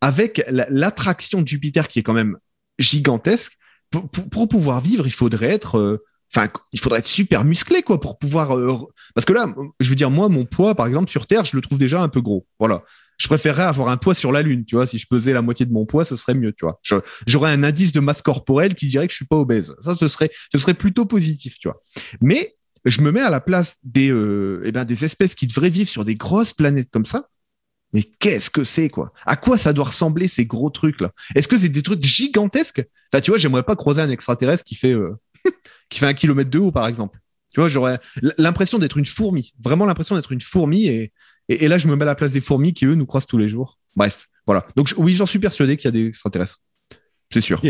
avec 0.00 0.44
l'attraction 0.48 1.42
de 1.42 1.48
Jupiter 1.48 1.88
qui 1.88 1.98
est 1.98 2.02
quand 2.02 2.12
même 2.12 2.38
gigantesque. 2.78 3.58
Pour, 3.90 4.48
pouvoir 4.48 4.80
vivre, 4.80 5.06
il 5.06 5.12
faudrait 5.12 5.50
être 5.50 5.76
euh, 5.76 6.02
enfin 6.34 6.48
il 6.72 6.80
faudrait 6.80 7.00
être 7.00 7.06
super 7.06 7.44
musclé 7.44 7.82
quoi 7.82 8.00
pour 8.00 8.18
pouvoir 8.18 8.56
euh, 8.56 8.78
parce 9.14 9.24
que 9.24 9.32
là 9.32 9.46
je 9.80 9.88
veux 9.88 9.94
dire 9.94 10.10
moi 10.10 10.28
mon 10.28 10.44
poids 10.44 10.74
par 10.74 10.86
exemple 10.86 11.10
sur 11.10 11.26
terre 11.26 11.44
je 11.44 11.56
le 11.56 11.62
trouve 11.62 11.78
déjà 11.78 12.00
un 12.00 12.08
peu 12.08 12.20
gros 12.20 12.46
voilà 12.58 12.82
je 13.18 13.28
préférerais 13.28 13.62
avoir 13.62 13.88
un 13.88 13.96
poids 13.96 14.14
sur 14.14 14.32
la 14.32 14.42
Lune, 14.42 14.64
tu 14.64 14.74
vois. 14.74 14.84
Si 14.84 14.98
je 14.98 15.06
pesais 15.06 15.32
la 15.32 15.42
moitié 15.42 15.64
de 15.64 15.72
mon 15.72 15.86
poids, 15.86 16.04
ce 16.04 16.16
serait 16.16 16.34
mieux, 16.34 16.52
tu 16.52 16.64
vois. 16.64 16.80
J'aurais 17.26 17.52
un 17.52 17.62
indice 17.62 17.92
de 17.92 18.00
masse 18.00 18.20
corporelle 18.20 18.74
qui 18.74 18.88
dirait 18.88 19.06
que 19.06 19.12
je 19.12 19.16
suis 19.16 19.26
pas 19.26 19.36
obèse. 19.36 19.76
Ça, 19.80 19.94
ce 19.94 20.08
serait, 20.08 20.30
ce 20.50 20.58
serait 20.58 20.74
plutôt 20.74 21.06
positif, 21.06 21.56
tu 21.60 21.68
vois. 21.68 21.80
Mais 22.20 22.56
je 22.84 23.00
me 23.00 23.12
mets 23.12 23.20
à 23.20 23.30
la 23.30 23.40
place 23.40 23.76
des, 23.84 24.10
euh, 24.10 24.62
eh 24.64 24.72
ben, 24.72 24.84
des 24.84 25.04
espèces 25.04 25.36
qui 25.36 25.46
devraient 25.46 25.70
vivre 25.70 25.88
sur 25.88 26.04
des 26.04 26.16
grosses 26.16 26.52
planètes 26.52 26.90
comme 26.90 27.04
ça. 27.06 27.28
Mais 27.92 28.02
qu'est-ce 28.02 28.50
que 28.50 28.64
c'est, 28.64 28.88
quoi? 28.88 29.12
À 29.24 29.36
quoi 29.36 29.58
ça 29.58 29.72
doit 29.72 29.84
ressembler 29.84 30.26
ces 30.26 30.46
gros 30.46 30.70
trucs-là? 30.70 31.12
Est-ce 31.34 31.46
que 31.46 31.58
c'est 31.58 31.68
des 31.68 31.82
trucs 31.82 32.02
gigantesques? 32.02 32.82
Enfin, 33.12 33.20
tu 33.20 33.30
vois, 33.30 33.38
j'aimerais 33.38 33.62
pas 33.62 33.76
croiser 33.76 34.00
un 34.00 34.10
extraterrestre 34.10 34.64
qui 34.64 34.74
fait, 34.74 34.92
euh, 34.92 35.14
qui 35.88 35.98
fait 35.98 36.06
un 36.06 36.14
kilomètre 36.14 36.50
de 36.50 36.58
haut, 36.58 36.72
par 36.72 36.86
exemple. 36.86 37.18
Tu 37.52 37.60
vois, 37.60 37.68
j'aurais 37.68 38.00
l'impression 38.38 38.78
d'être 38.78 38.96
une 38.96 39.06
fourmi, 39.06 39.52
vraiment 39.62 39.84
l'impression 39.84 40.14
d'être 40.14 40.32
une 40.32 40.40
fourmi 40.40 40.86
et, 40.86 41.12
et, 41.48 41.68
là, 41.68 41.76
je 41.76 41.86
me 41.86 41.96
mets 41.96 42.04
à 42.04 42.06
la 42.06 42.14
place 42.14 42.32
des 42.32 42.40
fourmis 42.40 42.72
qui, 42.72 42.86
eux, 42.86 42.94
nous 42.94 43.04
croisent 43.04 43.26
tous 43.26 43.36
les 43.36 43.48
jours. 43.48 43.78
Bref, 43.94 44.28
voilà. 44.46 44.66
Donc, 44.76 44.94
oui, 44.96 45.12
j'en 45.14 45.26
suis 45.26 45.38
persuadé 45.38 45.76
qu'il 45.76 45.86
y 45.86 45.88
a 45.88 45.92
des 45.92 46.06
extraterrestres. 46.06 46.62
C'est 47.32 47.40
sûr. 47.40 47.62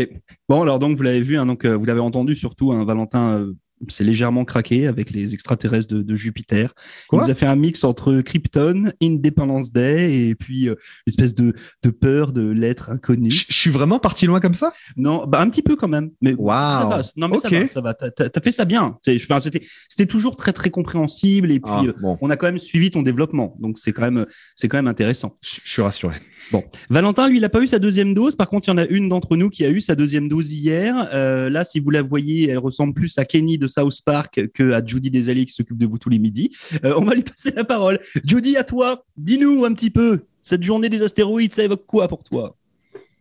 Bon, 0.49 0.61
alors 0.61 0.77
donc 0.77 0.97
vous 0.97 1.03
l'avez 1.03 1.21
vu, 1.21 1.37
hein, 1.37 1.45
donc 1.45 1.65
euh, 1.65 1.75
vous 1.75 1.85
l'avez 1.85 2.01
entendu 2.01 2.35
surtout, 2.35 2.73
hein, 2.73 2.83
Valentin 2.83 3.39
euh, 3.39 3.53
c'est 3.89 4.03
légèrement 4.03 4.45
craqué 4.45 4.87
avec 4.87 5.11
les 5.11 5.33
extraterrestres 5.33 5.93
de, 5.93 6.15
Jupiter. 6.15 6.73
Il 7.11 7.19
nous 7.19 7.29
a 7.29 7.35
fait 7.35 7.45
un 7.45 7.55
mix 7.55 7.83
entre 7.83 8.21
Krypton, 8.21 8.91
Independence 9.01 9.71
Day 9.71 10.27
et 10.27 10.35
puis 10.35 10.69
euh, 10.69 10.75
une 11.07 11.11
espèce 11.11 11.33
de, 11.33 11.53
peur 11.89 12.33
de 12.33 12.49
l'être 12.49 12.89
inconnu. 12.89 13.31
Je 13.31 13.45
suis 13.49 13.69
vraiment 13.69 13.99
parti 13.99 14.25
loin 14.25 14.39
comme 14.39 14.53
ça? 14.53 14.73
Non, 14.95 15.25
bah 15.27 15.41
un 15.41 15.49
petit 15.49 15.61
peu 15.61 15.75
quand 15.75 15.87
même. 15.87 16.11
Mais 16.21 16.33
wow. 16.33 16.49
ça 16.51 16.87
va. 16.89 17.01
Non 17.15 17.27
mais 17.27 17.37
ça 17.39 17.49
va, 17.49 17.67
ça 17.67 17.81
va. 17.81 17.93
T'as 17.93 18.25
as 18.33 18.41
fait 18.41 18.51
ça 18.51 18.65
bien. 18.65 18.97
Enfin, 19.07 19.39
c'était 19.39 19.65
c'était 19.87 20.05
toujours 20.05 20.37
très 20.37 20.53
très 20.53 20.69
compréhensible 20.69 21.51
et 21.51 21.59
puis 21.59 21.71
ah, 21.73 21.83
euh, 21.85 22.15
on 22.21 22.29
a 22.29 22.37
quand 22.37 22.47
même 22.47 22.57
suivi 22.57 22.91
ton 22.91 23.01
développement. 23.01 23.55
Donc 23.59 23.77
c'est 23.77 23.91
quand 23.91 24.03
même 24.03 24.25
c'est 24.55 24.67
quand 24.67 24.77
même 24.77 24.87
intéressant. 24.87 25.37
Je 25.41 25.59
suis 25.69 25.81
rassuré. 25.81 26.21
Bon, 26.51 26.63
Valentin, 26.89 27.29
lui, 27.29 27.37
il 27.37 27.41
n'a 27.41 27.49
pas 27.49 27.61
eu 27.61 27.67
sa 27.67 27.79
deuxième 27.79 28.13
dose. 28.13 28.35
Par 28.35 28.49
contre, 28.49 28.67
il 28.67 28.71
y 28.71 28.73
en 28.73 28.77
a 28.77 28.85
une 28.85 29.09
d'entre 29.09 29.35
nous 29.35 29.49
qui 29.49 29.65
a 29.65 29.69
eu 29.69 29.81
sa 29.81 29.95
deuxième 29.95 30.27
dose 30.27 30.51
hier. 30.51 31.09
Euh, 31.13 31.49
là, 31.49 31.63
si 31.63 31.79
vous 31.79 31.89
la 31.89 32.01
voyez, 32.01 32.49
elle 32.49 32.57
ressemble 32.57 32.93
plus 32.93 33.17
à 33.17 33.25
Kenny 33.25 33.57
de 33.57 33.67
South 33.73 34.01
Park 34.05 34.47
que 34.53 34.71
à 34.71 34.85
Judy 34.85 35.09
Desalliés 35.09 35.45
qui 35.45 35.53
s'occupe 35.53 35.77
de 35.77 35.85
vous 35.85 35.97
tous 35.97 36.09
les 36.09 36.19
midis. 36.19 36.51
Euh, 36.83 36.93
on 36.97 37.03
va 37.03 37.15
lui 37.15 37.23
passer 37.23 37.51
la 37.55 37.63
parole. 37.63 37.99
Judy, 38.25 38.57
à 38.57 38.63
toi. 38.63 39.05
Dis-nous 39.17 39.65
un 39.65 39.73
petit 39.73 39.89
peu. 39.89 40.21
Cette 40.43 40.63
journée 40.63 40.89
des 40.89 41.01
astéroïdes, 41.01 41.53
ça 41.53 41.63
évoque 41.63 41.85
quoi 41.85 42.07
pour 42.07 42.23
toi? 42.23 42.55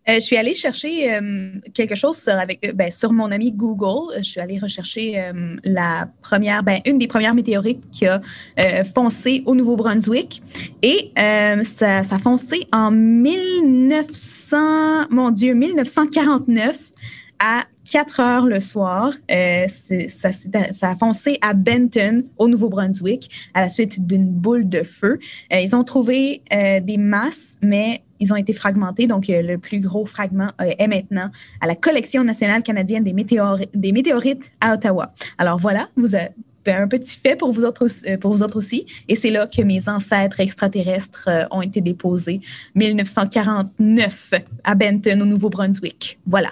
Euh, 0.08 0.16
je 0.16 0.20
suis 0.20 0.36
allée 0.36 0.54
chercher 0.54 1.14
euh, 1.14 1.52
quelque 1.74 1.94
chose 1.94 2.16
sur, 2.16 2.32
avec, 2.32 2.74
ben, 2.74 2.90
sur 2.90 3.12
mon 3.12 3.30
ami 3.30 3.52
Google. 3.52 4.16
Je 4.18 4.24
suis 4.24 4.40
allée 4.40 4.58
rechercher 4.58 5.30
la 5.62 6.08
première, 6.22 6.64
ben, 6.64 6.80
une 6.84 6.98
des 6.98 7.06
premières 7.06 7.34
météorites 7.34 7.84
qui 7.92 8.06
a 8.06 8.20
foncé 8.94 9.44
au 9.46 9.54
Nouveau-Brunswick. 9.54 10.42
Et 10.82 11.12
ça, 11.16 12.02
ça, 12.02 12.16
a 12.16 12.18
foncé 12.18 12.66
en 12.72 12.90
1900, 12.90 15.10
mon 15.10 15.30
Dieu, 15.30 15.54
1949 15.54 16.76
à 17.38 17.66
4 17.92 18.20
heures 18.20 18.46
le 18.46 18.58
soir. 18.60 19.12
ça, 19.28 20.30
ça, 20.72 20.90
a 20.90 20.96
foncé 20.96 21.38
à 21.42 21.52
Benton, 21.52 22.24
au 22.38 22.48
Nouveau-Brunswick, 22.48 23.30
à 23.54 23.60
la 23.60 23.68
suite 23.68 24.06
d'une 24.06 24.26
boule 24.26 24.68
de 24.68 24.82
feu. 24.82 25.18
ils 25.50 25.76
ont 25.76 25.84
trouvé 25.84 26.42
des 26.50 26.96
masses, 26.96 27.58
mais 27.62 28.02
ils 28.22 28.32
ont 28.32 28.36
été 28.36 28.52
fragmentés. 28.52 29.06
Donc, 29.06 29.28
euh, 29.28 29.42
le 29.42 29.58
plus 29.58 29.80
gros 29.80 30.06
fragment 30.06 30.52
euh, 30.60 30.70
est 30.78 30.86
maintenant 30.86 31.30
à 31.60 31.66
la 31.66 31.74
Collection 31.74 32.24
nationale 32.24 32.62
canadienne 32.62 33.04
des, 33.04 33.12
météorites 33.12 34.52
à 34.60 34.74
Ottawa. 34.74 35.12
Alors 35.38 35.58
voilà, 35.58 35.88
vous 35.96 36.14
avez 36.14 36.30
un 36.66 36.86
petit 36.86 37.18
fait 37.18 37.34
pour 37.34 37.52
vous 37.52 37.64
autres, 37.64 37.86
euh, 38.06 38.16
pour 38.16 38.32
vous 38.32 38.42
autres 38.42 38.56
aussi. 38.56 38.86
Et 39.08 39.16
c'est 39.16 39.30
là 39.30 39.48
que 39.48 39.60
mes 39.62 39.88
ancêtres 39.88 40.38
extraterrestres 40.38 41.28
ont 41.50 41.62
été 41.62 41.80
déposés, 41.80 42.40
1949, 42.76 44.30
à 44.62 44.74
Benton, 44.76 45.20
au 45.20 45.26
Nouveau-Brunswick. 45.26 46.20
Voilà. 46.24 46.50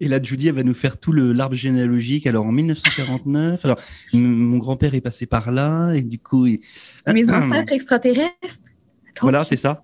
Et 0.00 0.08
là, 0.08 0.20
Judy, 0.22 0.48
elle 0.48 0.54
va 0.54 0.62
nous 0.62 0.74
faire 0.74 0.98
tout 0.98 1.12
le 1.12 1.32
l'arbre 1.32 1.54
généalogique. 1.54 2.26
Alors, 2.26 2.46
en 2.46 2.52
1949, 2.52 3.64
alors 3.64 3.78
mon 4.12 4.58
grand-père 4.58 4.94
est 4.94 5.00
passé 5.00 5.26
par 5.26 5.50
là, 5.50 5.92
et 5.92 6.02
du 6.02 6.18
coup, 6.18 6.46
mes 7.06 7.30
ancêtres 7.30 7.72
extraterrestres? 7.72 8.34
Voilà, 9.20 9.44
c'est 9.44 9.56
ça. 9.56 9.82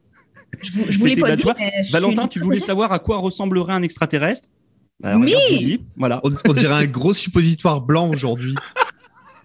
Je, 0.61 0.99
voulais 0.99 1.17
pas 1.17 1.37
bah, 1.37 1.55
Valentin, 1.93 2.26
tu 2.26 2.40
voulais 2.40 2.61
savoir 2.61 2.93
à 2.93 2.99
quoi 2.99 3.19
ressemblerait 3.19 3.73
un 3.73 3.83
extraterrestre? 3.83 4.49
Bah, 5.00 5.17
oui. 5.17 5.85
Voilà. 5.97 6.21
On, 6.25 6.52
dirait 6.52 6.85
un 6.85 6.87
gros 6.87 7.14
suppositoire 7.14 7.81
blanc 7.81 8.11
aujourd'hui. 8.11 8.55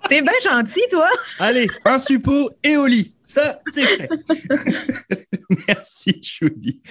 T'es 0.09 0.21
bien 0.21 0.33
gentil, 0.43 0.81
toi. 0.91 1.07
Allez, 1.39 1.67
un 1.85 1.99
suppo 1.99 2.49
et 2.63 2.77
au 2.77 2.85
lit. 2.85 3.14
Ça, 3.27 3.59
c'est 3.67 3.85
fait. 3.85 4.09
Merci, 5.67 6.21
Judy. 6.21 6.81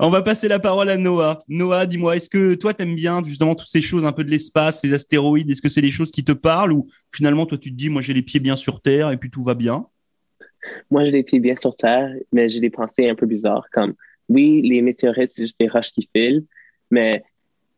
On 0.00 0.10
va 0.10 0.22
passer 0.22 0.48
la 0.48 0.58
parole 0.58 0.88
à 0.90 0.96
Noah. 0.96 1.42
Noah, 1.48 1.86
dis-moi, 1.86 2.16
est-ce 2.16 2.30
que 2.30 2.54
toi, 2.54 2.74
t'aimes 2.74 2.94
bien 2.94 3.22
justement 3.24 3.54
toutes 3.54 3.68
ces 3.68 3.82
choses 3.82 4.04
un 4.04 4.12
peu 4.12 4.24
de 4.24 4.30
l'espace, 4.30 4.80
ces 4.80 4.92
astéroïdes? 4.92 5.50
Est-ce 5.50 5.62
que 5.62 5.68
c'est 5.68 5.82
des 5.82 5.90
choses 5.90 6.10
qui 6.10 6.24
te 6.24 6.32
parlent 6.32 6.72
ou 6.72 6.88
finalement, 7.12 7.46
toi, 7.46 7.58
tu 7.58 7.70
te 7.70 7.76
dis, 7.76 7.88
moi, 7.88 8.02
j'ai 8.02 8.14
les 8.14 8.22
pieds 8.22 8.40
bien 8.40 8.56
sur 8.56 8.80
Terre 8.80 9.10
et 9.10 9.16
puis 9.16 9.30
tout 9.30 9.42
va 9.42 9.54
bien? 9.54 9.86
Moi, 10.90 11.04
j'ai 11.04 11.10
des 11.10 11.22
pieds 11.22 11.40
bien 11.40 11.56
sur 11.60 11.74
terre, 11.76 12.14
mais 12.32 12.48
j'ai 12.48 12.60
des 12.60 12.70
pensées 12.70 13.08
un 13.08 13.14
peu 13.14 13.26
bizarres. 13.26 13.66
Comme, 13.72 13.94
oui, 14.28 14.62
les 14.62 14.82
météorites, 14.82 15.30
c'est 15.30 15.42
juste 15.42 15.58
des 15.58 15.68
roches 15.68 15.92
qui 15.92 16.08
filent, 16.14 16.44
mais 16.90 17.24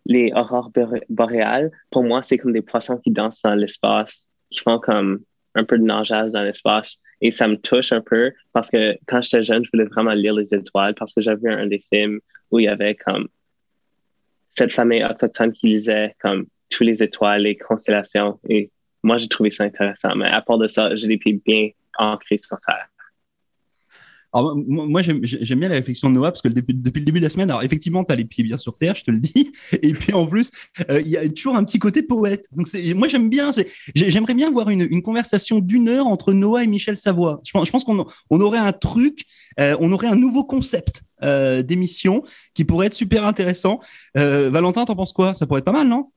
les 0.07 0.33
aurores 0.35 0.71
boréales, 1.09 1.71
pour 1.91 2.03
moi, 2.03 2.23
c'est 2.23 2.39
comme 2.39 2.53
des 2.53 2.63
poissons 2.63 2.99
qui 2.99 3.11
dansent 3.11 3.43
dans 3.43 3.55
l'espace, 3.55 4.29
qui 4.51 4.61
font 4.61 4.79
comme 4.79 5.21
un 5.55 5.65
peu 5.65 5.79
de 5.79 5.85
nageage 5.85 6.31
dans 6.33 6.43
l'espace. 6.43 6.97
Et 7.21 7.31
ça 7.31 7.49
me 7.49 7.57
touche 7.57 7.93
un 7.93 8.01
peu 8.01 8.33
parce 8.53 8.71
que 8.71 8.97
quand 9.07 9.21
j'étais 9.23 9.43
jeune, 9.43 9.65
je 9.65 9.71
voulais 9.73 9.89
vraiment 9.89 10.13
lire 10.13 10.35
les 10.35 10.55
étoiles 10.55 10.95
parce 10.95 11.13
que 11.13 11.21
j'avais 11.21 11.41
vu 11.41 11.53
un 11.53 11.67
des 11.67 11.83
films 11.93 12.21
où 12.51 12.59
il 12.59 12.65
y 12.65 12.69
avait 12.69 12.95
comme 12.95 13.29
cette 14.51 14.73
famille 14.73 15.05
autochtone 15.05 15.53
qui 15.53 15.69
lisait 15.69 16.17
comme 16.21 16.47
tous 16.71 16.85
les 16.85 17.03
étoiles, 17.03 17.43
les 17.43 17.57
constellations. 17.57 18.41
Et 18.49 18.71
moi, 19.03 19.19
j'ai 19.19 19.29
trouvé 19.29 19.51
ça 19.51 19.65
intéressant. 19.65 20.15
Mais 20.17 20.29
à 20.29 20.41
part 20.41 20.59
de 20.59 20.69
ça, 20.69 20.95
j'ai 20.97 21.09
des 21.09 21.19
pieds 21.19 21.41
bien 21.45 21.71
ancrés 21.99 22.39
sur 22.39 22.59
Terre. 22.61 22.89
Alors, 24.33 24.57
moi, 24.57 25.03
j'aime 25.03 25.21
bien 25.21 25.69
la 25.69 25.75
réflexion 25.75 26.09
de 26.09 26.15
Noah 26.15 26.31
parce 26.31 26.43
que 26.43 26.49
depuis, 26.49 26.73
depuis 26.73 27.01
le 27.01 27.05
début 27.05 27.19
de 27.19 27.25
la 27.25 27.31
semaine, 27.31 27.51
alors 27.51 27.65
effectivement, 27.65 28.05
tu 28.05 28.13
as 28.13 28.17
les 28.17 28.25
pieds 28.25 28.45
bien 28.45 28.59
sur 28.59 28.79
terre, 28.79 28.95
je 28.95 29.03
te 29.03 29.11
le 29.11 29.19
dis. 29.19 29.51
Et 29.83 29.93
puis 29.93 30.13
en 30.13 30.27
plus, 30.27 30.53
euh, 30.89 31.01
il 31.01 31.09
y 31.09 31.17
a 31.17 31.29
toujours 31.29 31.57
un 31.57 31.65
petit 31.65 31.81
côté 31.81 32.03
poète. 32.03 32.47
Donc, 32.53 32.69
moi, 32.95 33.09
j'aime 33.09 33.29
bien. 33.29 33.51
J'aimerais 33.95 34.35
bien 34.35 34.51
voir 34.51 34.71
une, 34.71 34.87
une 34.89 35.03
conversation 35.03 35.59
d'une 35.59 35.89
heure 35.89 36.07
entre 36.07 36.33
Noah 36.33 36.63
et 36.63 36.69
Michel 36.69 36.97
Savoie. 36.97 37.41
Je 37.45 37.51
pense, 37.51 37.67
je 37.67 37.73
pense 37.73 37.83
qu'on 37.83 38.07
on 38.31 38.41
aurait 38.41 38.59
un 38.59 38.73
truc, 38.73 39.25
euh, 39.59 39.77
on 39.81 39.93
aurait 39.93 40.09
un 40.09 40.17
nouveau 40.17 40.45
concept 40.45 41.03
euh, 41.23 41.63
d'émission 41.63 42.23
qui 42.55 42.65
pourrait 42.65 42.87
être 42.87 42.95
super 42.95 43.27
intéressant. 43.27 43.81
Valentin, 44.15 44.85
t'en 44.85 44.95
penses 44.95 45.13
quoi? 45.13 45.35
Ça 45.35 45.47
pourrait 45.47 45.59
être 45.59 45.65
pas 45.65 45.73
mal, 45.73 45.89
non? 45.89 46.13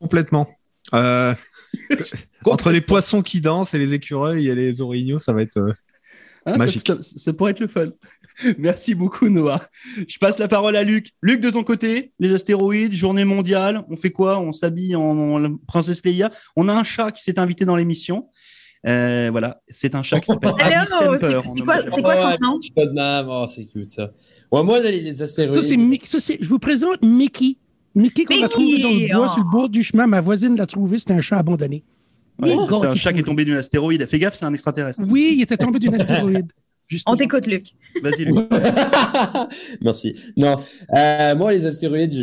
Complètement. 0.00 0.48
Entre 2.44 2.70
les 2.70 2.80
poissons 2.80 3.22
qui 3.22 3.40
dansent 3.40 3.74
et 3.74 3.78
les 3.78 3.94
écureuils 3.94 4.48
et 4.48 4.54
les 4.54 4.80
orignaux, 4.80 5.18
ça 5.18 5.32
va 5.32 5.42
être. 5.42 5.74
Hein, 6.46 6.56
Magique. 6.56 6.90
Ça, 7.00 7.32
pourrait 7.32 7.52
être 7.52 7.60
le 7.60 7.68
fun. 7.68 7.88
Merci 8.58 8.94
beaucoup, 8.94 9.28
Noah. 9.28 9.60
Je 10.08 10.18
passe 10.18 10.38
la 10.38 10.48
parole 10.48 10.76
à 10.76 10.82
Luc. 10.82 11.10
Luc, 11.22 11.40
de 11.40 11.50
ton 11.50 11.64
côté, 11.64 12.12
les 12.18 12.34
astéroïdes, 12.34 12.92
journée 12.92 13.24
mondiale, 13.24 13.84
on 13.88 13.96
fait 13.96 14.10
quoi? 14.10 14.40
On 14.40 14.52
s'habille 14.52 14.96
en, 14.96 15.56
princesse 15.66 16.04
Leia. 16.04 16.30
On 16.56 16.68
a 16.68 16.72
un 16.72 16.82
chat 16.82 17.12
qui 17.12 17.22
s'est 17.22 17.38
invité 17.38 17.64
dans 17.64 17.76
l'émission. 17.76 18.28
Euh, 18.84 19.28
voilà, 19.30 19.60
c'est 19.68 19.94
un 19.94 20.02
chat 20.02 20.18
qui 20.18 20.26
s'appelle 20.26 20.54
Abby 20.58 20.86
Stamper. 20.86 21.40
C'est 21.54 22.02
quoi, 22.02 22.14
quoi, 22.14 22.32
son 22.32 22.38
nom? 22.40 22.60
Oh, 23.28 23.46
c'est 23.54 23.66
cute 23.66 23.92
ça. 23.92 24.10
Ouais, 24.50 24.64
moi, 24.64 24.80
les, 24.80 25.00
les 25.00 25.22
astéroïdes. 25.22 25.62
Ça, 26.04 26.18
c'est, 26.18 26.38
je 26.40 26.48
vous 26.48 26.58
présente 26.58 27.00
Mickey. 27.02 27.58
Mickey 27.94 28.24
qu'on 28.24 28.42
a 28.42 28.48
trouvé 28.48 28.82
dans 28.82 28.90
le 28.90 29.14
bois, 29.14 29.28
sur 29.28 29.38
le 29.38 29.50
bord 29.50 29.68
du 29.68 29.82
chemin. 29.82 30.06
Ma 30.06 30.20
voisine 30.20 30.56
l'a 30.56 30.66
trouvé. 30.66 30.98
C'était 30.98 31.14
un 31.14 31.20
chat 31.20 31.38
abandonné 31.38 31.84
c'est 32.42 32.86
un 32.86 32.96
chat 32.96 33.12
qui 33.12 33.20
est 33.20 33.24
tombé 33.24 33.44
d'une 33.44 33.56
astéroïde. 33.56 34.06
Fais 34.06 34.18
gaffe, 34.18 34.34
c'est 34.34 34.44
un 34.44 34.52
extraterrestre. 34.52 35.02
Oui, 35.08 35.34
il 35.36 35.42
était 35.42 35.56
tombé 35.56 35.78
d'une 35.78 35.94
astéroïde. 35.94 36.50
On 37.06 37.16
t'écoute, 37.16 37.46
Luc. 37.46 37.68
Vas-y, 38.02 38.24
Luc. 38.24 38.36
Merci. 39.80 40.14
Non, 40.36 40.56
euh, 40.94 41.34
moi, 41.34 41.52
les 41.52 41.64
astéroïdes, 41.64 42.14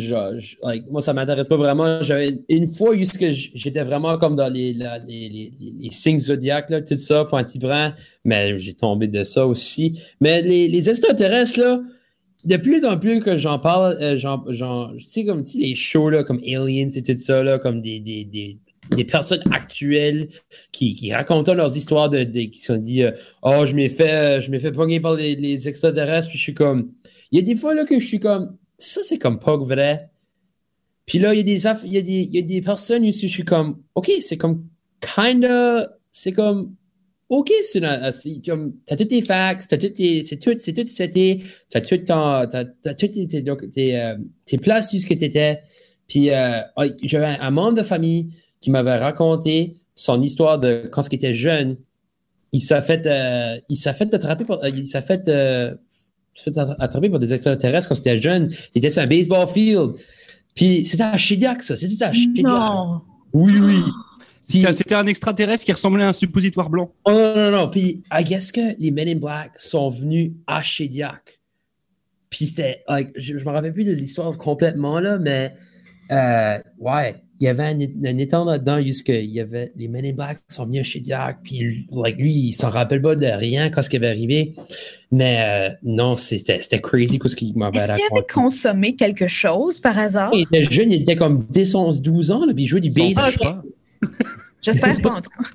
moi, 0.90 1.00
ça 1.00 1.12
m'intéresse 1.12 1.48
pas 1.48 1.56
vraiment. 1.56 2.02
J'avais 2.02 2.38
une 2.48 2.68
fois, 2.68 2.96
juste 2.96 3.18
que 3.18 3.32
j'étais 3.32 3.82
vraiment 3.82 4.16
comme 4.18 4.36
dans 4.36 4.48
les, 4.48 4.72
les, 4.72 5.52
les, 5.58 5.90
signes 5.90 6.18
zodiaques, 6.18 6.70
là, 6.70 6.82
tout 6.82 6.96
ça, 6.96 7.26
mais 8.24 8.58
j'ai 8.58 8.74
tombé 8.74 9.08
de 9.08 9.24
ça 9.24 9.46
aussi. 9.46 10.00
Mais 10.20 10.42
les, 10.42 10.68
les 10.68 10.88
extraterrestres, 10.88 11.58
là, 11.58 11.80
de 12.44 12.56
plus 12.56 12.84
en 12.84 12.98
plus 12.98 13.20
que 13.20 13.36
j'en 13.36 13.58
parle, 13.58 13.98
euh, 14.00 14.16
genre, 14.16 14.44
tu 14.98 15.04
sais, 15.10 15.24
comme 15.24 15.44
les 15.54 15.74
shows, 15.74 16.10
là, 16.10 16.24
comme 16.24 16.40
Aliens 16.46 16.88
et 16.94 17.02
tout 17.02 17.18
ça, 17.18 17.42
là, 17.42 17.58
comme 17.58 17.80
des, 17.80 18.00
des, 18.00 18.24
des 18.24 18.58
des 18.90 19.04
personnes 19.04 19.42
actuelles 19.52 20.28
qui, 20.72 20.94
qui 20.96 21.12
racontent 21.12 21.54
leurs 21.54 21.76
histoires 21.76 22.10
de, 22.10 22.24
qui 22.24 22.60
sont 22.60 22.76
dit 22.76 23.02
euh, 23.02 23.12
oh 23.42 23.64
je 23.64 23.74
m'ai 23.74 23.88
fait 23.88 24.40
je 24.40 24.50
m'ai 24.50 24.58
fait 24.58 24.72
pogner 24.72 25.00
par 25.00 25.14
les, 25.14 25.36
les, 25.36 25.68
extraterrestres 25.68 26.28
puis 26.28 26.38
je 26.38 26.42
suis 26.42 26.54
comme 26.54 26.92
il 27.30 27.38
y 27.38 27.42
a 27.42 27.44
des 27.44 27.56
fois 27.56 27.74
là 27.74 27.84
que 27.84 27.98
je 27.98 28.06
suis 28.06 28.20
comme 28.20 28.56
ça 28.78 29.02
c'est 29.02 29.18
comme 29.18 29.38
pas 29.38 29.56
vrai. 29.56 30.10
Puis 31.06 31.18
là 31.18 31.34
il 31.34 31.38
y 31.38 31.40
a 31.40 31.42
des 31.42 31.86
il 31.86 31.92
y 31.92 31.98
a 31.98 32.02
des, 32.02 32.12
il 32.12 32.34
y 32.34 32.38
a 32.38 32.42
des 32.42 32.60
personnes 32.60 33.04
où 33.04 33.12
je 33.12 33.26
suis 33.26 33.44
comme 33.44 33.78
ok 33.94 34.10
c'est 34.20 34.36
comme 34.36 34.64
kinda 35.00 35.96
c'est 36.10 36.32
comme 36.32 36.74
ok 37.28 37.52
c'est 37.62 37.80
comme 38.44 38.74
t'as 38.84 38.96
tous 38.96 39.04
tes 39.04 39.22
facts 39.22 39.66
t'as 39.68 39.78
toutes 39.78 39.94
tes 39.94 40.24
c'est 40.24 40.38
tout 40.38 40.54
c'est 40.58 40.72
tout 40.72 40.86
c'était 40.86 41.40
t'as 41.68 41.80
tout 41.80 41.98
ton 41.98 42.46
t'as, 42.50 42.64
t'as 42.64 42.94
toutes 42.94 43.12
tes 43.12 43.26
tes, 43.28 43.44
tes, 43.72 44.00
euh, 44.00 44.16
tes 44.44 44.58
places 44.58 44.90
ce 44.96 45.06
que 45.06 45.14
t'étais. 45.14 45.62
Puis 46.08 46.30
euh, 46.30 46.60
j'avais 47.04 47.38
un 47.40 47.50
membre 47.52 47.78
de 47.78 47.82
famille 47.84 48.30
qui 48.60 48.70
m'avait 48.70 48.96
raconté 48.96 49.80
son 49.94 50.22
histoire 50.22 50.58
de 50.58 50.88
quand 50.90 51.02
il 51.10 51.14
était 51.14 51.32
jeune. 51.32 51.76
Il 52.52 52.60
s'est 52.60 52.80
fait, 52.82 53.06
euh, 53.06 53.58
il 53.68 53.76
s'est 53.76 53.92
fait 53.92 54.12
attraper 54.12 54.44
par, 54.44 54.62
euh, 54.64 54.70
il 54.70 54.86
s'est 54.86 55.02
fait, 55.02 55.28
euh, 55.28 55.74
fait 56.34 56.56
attraper 56.78 57.08
par 57.08 57.18
des 57.18 57.32
extraterrestres 57.32 57.88
quand 57.88 57.94
il 57.94 58.00
était 58.00 58.18
jeune. 58.18 58.50
Il 58.74 58.78
était 58.78 58.90
sur 58.90 59.02
un 59.02 59.06
baseball 59.06 59.46
field. 59.46 59.92
Puis 60.54 60.84
c'était 60.84 61.04
à 61.04 61.16
Chidiac, 61.16 61.62
ça. 61.62 61.76
C'était 61.76 62.04
à 62.04 62.12
Chidiac. 62.12 62.44
Non. 62.44 63.02
Oui, 63.32 63.54
oui. 63.60 63.82
C'était 64.72 64.96
un 64.96 65.06
extraterrestre 65.06 65.64
qui 65.64 65.72
ressemblait 65.72 66.02
à 66.02 66.08
un 66.08 66.12
suppositoire 66.12 66.70
blanc. 66.70 66.92
Oh 67.04 67.12
non, 67.12 67.34
non, 67.36 67.50
non. 67.52 67.68
Puis, 67.70 68.02
I 68.12 68.24
guess 68.24 68.50
que 68.50 68.76
les 68.80 68.90
Men 68.90 69.08
in 69.08 69.16
Black 69.16 69.52
sont 69.58 69.90
venus 69.90 70.32
à 70.48 70.60
Chidiac. 70.60 71.38
Puis 72.30 72.48
c'était, 72.48 72.82
like, 72.88 73.12
je, 73.16 73.38
je 73.38 73.44
me 73.44 73.50
rappelle 73.50 73.72
plus 73.72 73.84
de 73.84 73.92
l'histoire 73.92 74.36
complètement, 74.36 74.98
là, 74.98 75.18
mais, 75.18 75.54
euh, 76.10 76.58
ouais 76.78 77.22
il 77.40 77.44
y 77.44 77.48
avait 77.48 77.64
un, 77.64 77.78
un 77.80 78.18
étang 78.18 78.44
là-dedans 78.44 78.82
jusqu'à 78.82 79.18
il 79.18 79.30
y 79.30 79.40
avait 79.40 79.72
les 79.74 79.88
Men 79.88 80.04
in 80.04 80.12
Black 80.12 80.40
sont 80.48 80.66
venus 80.66 80.86
chez 80.86 81.00
Diac 81.00 81.38
puis 81.42 81.86
like, 81.90 82.18
lui 82.18 82.32
il 82.32 82.52
s'en 82.52 82.70
rappelle 82.70 83.00
pas 83.00 83.16
de 83.16 83.26
rien 83.26 83.70
quand 83.70 83.82
ce 83.82 83.90
qui 83.90 83.96
avait 83.96 84.08
arrivé 84.08 84.54
mais 85.10 85.38
euh, 85.40 85.74
non 85.82 86.16
c'était 86.16 86.60
c'était 86.62 86.80
crazy 86.80 87.18
ce 87.24 87.34
qu'il 87.34 87.56
m'avait 87.56 87.78
raconté. 87.78 87.92
Est-ce 87.92 88.08
qu'il 88.08 88.18
avait 88.18 88.26
consommé 88.32 88.96
quelque 88.96 89.26
chose 89.26 89.80
par 89.80 89.98
hasard? 89.98 90.30
Il 90.34 90.42
était 90.42 90.64
jeune 90.64 90.92
il 90.92 91.02
était 91.02 91.16
comme 91.16 91.46
10 91.48 91.74
11 91.74 92.02
12 92.02 92.30
ans 92.30 92.44
là, 92.44 92.52
puis 92.54 92.64
il 92.64 92.66
jouait 92.66 92.80
du 92.80 92.90
baseball. 92.90 93.62
J'espère 94.62 95.00
pas 95.00 95.14
en 95.14 95.20
tout 95.20 95.30
cas. 95.30 95.50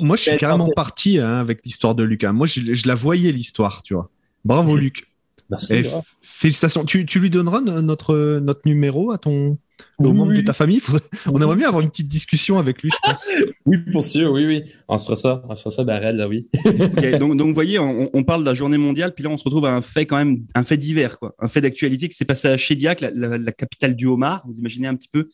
moi, 0.00 0.16
je 0.16 0.22
suis 0.22 0.36
carrément 0.38 0.68
parti 0.74 1.18
hein, 1.18 1.38
avec 1.38 1.64
l'histoire 1.64 1.94
de 1.94 2.02
Lucas. 2.02 2.32
Moi, 2.32 2.46
je, 2.46 2.74
je 2.74 2.88
la 2.88 2.94
voyais 2.94 3.32
l'histoire, 3.32 3.82
tu 3.82 3.94
vois. 3.94 4.10
Bravo, 4.44 4.76
Luc. 4.76 5.06
Merci. 5.50 5.84
félicitations. 6.20 6.84
Tu, 6.84 7.06
tu, 7.06 7.20
lui 7.20 7.30
donneras 7.30 7.60
notre, 7.60 8.40
notre 8.40 8.62
numéro 8.64 9.12
à 9.12 9.18
ton, 9.18 9.58
au 9.98 10.12
membre 10.12 10.34
de 10.34 10.40
ta 10.40 10.52
famille? 10.52 10.80
On 11.26 11.40
aimerait 11.40 11.56
bien 11.56 11.68
avoir 11.68 11.82
une 11.82 11.90
petite 11.90 12.08
discussion 12.08 12.58
avec 12.58 12.82
lui, 12.82 12.90
je 12.90 13.10
pense. 13.10 13.28
oui, 13.66 13.78
pour 13.92 14.04
sûr, 14.04 14.32
oui, 14.32 14.46
oui. 14.46 14.64
On 14.88 14.98
se 14.98 15.04
fera 15.04 15.16
ça, 15.16 15.44
on 15.48 15.54
se 15.54 15.62
fera 15.62 15.70
ça, 15.70 16.12
là, 16.12 16.28
oui. 16.28 16.48
donc, 17.18 17.36
donc, 17.36 17.48
vous 17.48 17.54
voyez, 17.54 17.78
on, 17.78 18.24
parle 18.24 18.42
de 18.42 18.46
la 18.46 18.54
journée 18.54 18.78
mondiale, 18.78 19.14
puis 19.14 19.24
là, 19.24 19.30
on 19.30 19.36
se 19.36 19.44
retrouve 19.44 19.66
à 19.66 19.74
un 19.74 19.82
fait 19.82 20.06
quand 20.06 20.16
même, 20.16 20.44
un 20.54 20.64
fait 20.64 20.76
divers, 20.76 21.18
quoi. 21.18 21.34
Un 21.38 21.48
fait 21.48 21.60
d'actualité 21.60 22.08
qui 22.08 22.16
s'est 22.16 22.24
passé 22.24 22.48
à 22.48 22.56
Chédiac, 22.56 23.00
la, 23.00 23.52
capitale 23.52 23.94
du 23.94 24.06
homard. 24.06 24.42
Vous 24.46 24.58
imaginez 24.58 24.88
un 24.88 24.94
petit 24.94 25.08
peu 25.08 25.28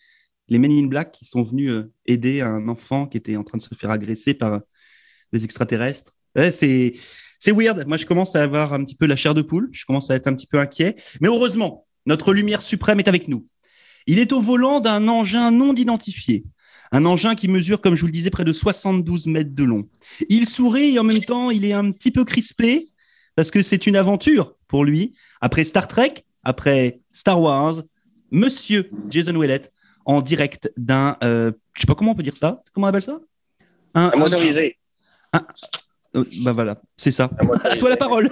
les 0.48 0.58
Men 0.58 0.72
in 0.72 0.86
Black 0.86 1.12
qui 1.12 1.24
sont 1.24 1.42
venus 1.42 1.70
euh, 1.70 1.92
aider 2.06 2.40
un 2.40 2.68
enfant 2.68 3.06
qui 3.06 3.16
était 3.16 3.36
en 3.36 3.44
train 3.44 3.58
de 3.58 3.62
se 3.62 3.74
faire 3.74 3.90
agresser 3.90 4.34
par 4.34 4.60
des 5.32 5.44
extraterrestres. 5.44 6.12
c'est, 6.36 6.92
c'est 7.42 7.50
weird. 7.50 7.84
Moi, 7.88 7.96
je 7.96 8.06
commence 8.06 8.36
à 8.36 8.42
avoir 8.44 8.72
un 8.72 8.84
petit 8.84 8.94
peu 8.94 9.04
la 9.04 9.16
chair 9.16 9.34
de 9.34 9.42
poule. 9.42 9.68
Je 9.72 9.84
commence 9.84 10.12
à 10.12 10.14
être 10.14 10.28
un 10.28 10.34
petit 10.34 10.46
peu 10.46 10.60
inquiet. 10.60 10.94
Mais 11.20 11.26
heureusement, 11.26 11.88
notre 12.06 12.32
lumière 12.32 12.62
suprême 12.62 13.00
est 13.00 13.08
avec 13.08 13.26
nous. 13.26 13.48
Il 14.06 14.20
est 14.20 14.32
au 14.32 14.40
volant 14.40 14.78
d'un 14.78 15.08
engin 15.08 15.50
non 15.50 15.74
identifié. 15.74 16.44
Un 16.92 17.04
engin 17.04 17.34
qui 17.34 17.48
mesure, 17.48 17.80
comme 17.80 17.96
je 17.96 18.02
vous 18.02 18.06
le 18.06 18.12
disais, 18.12 18.30
près 18.30 18.44
de 18.44 18.52
72 18.52 19.26
mètres 19.26 19.56
de 19.56 19.64
long. 19.64 19.88
Il 20.28 20.48
sourit 20.48 20.94
et 20.94 20.98
en 21.00 21.02
même 21.02 21.18
temps, 21.18 21.50
il 21.50 21.64
est 21.64 21.72
un 21.72 21.90
petit 21.90 22.12
peu 22.12 22.24
crispé 22.24 22.92
parce 23.34 23.50
que 23.50 23.60
c'est 23.60 23.88
une 23.88 23.96
aventure 23.96 24.54
pour 24.68 24.84
lui. 24.84 25.12
Après 25.40 25.64
Star 25.64 25.88
Trek, 25.88 26.14
après 26.44 27.00
Star 27.10 27.40
Wars, 27.40 27.82
Monsieur 28.30 28.88
Jason 29.08 29.36
Willett 29.36 29.72
en 30.04 30.22
direct 30.22 30.70
d'un, 30.76 31.16
euh, 31.24 31.50
je 31.74 31.80
sais 31.80 31.86
pas 31.88 31.96
comment 31.96 32.12
on 32.12 32.14
peut 32.14 32.22
dire 32.22 32.36
ça. 32.36 32.62
Comment 32.72 32.86
on 32.86 32.90
appelle 32.90 33.02
ça? 33.02 33.18
Un, 33.94 34.16
motorisé. 34.16 34.78
Euh, 36.14 36.24
bah 36.44 36.52
voilà, 36.52 36.80
c'est 36.96 37.10
ça. 37.10 37.30
À 37.64 37.76
toi 37.76 37.90
la 37.90 37.96
parole. 37.96 38.30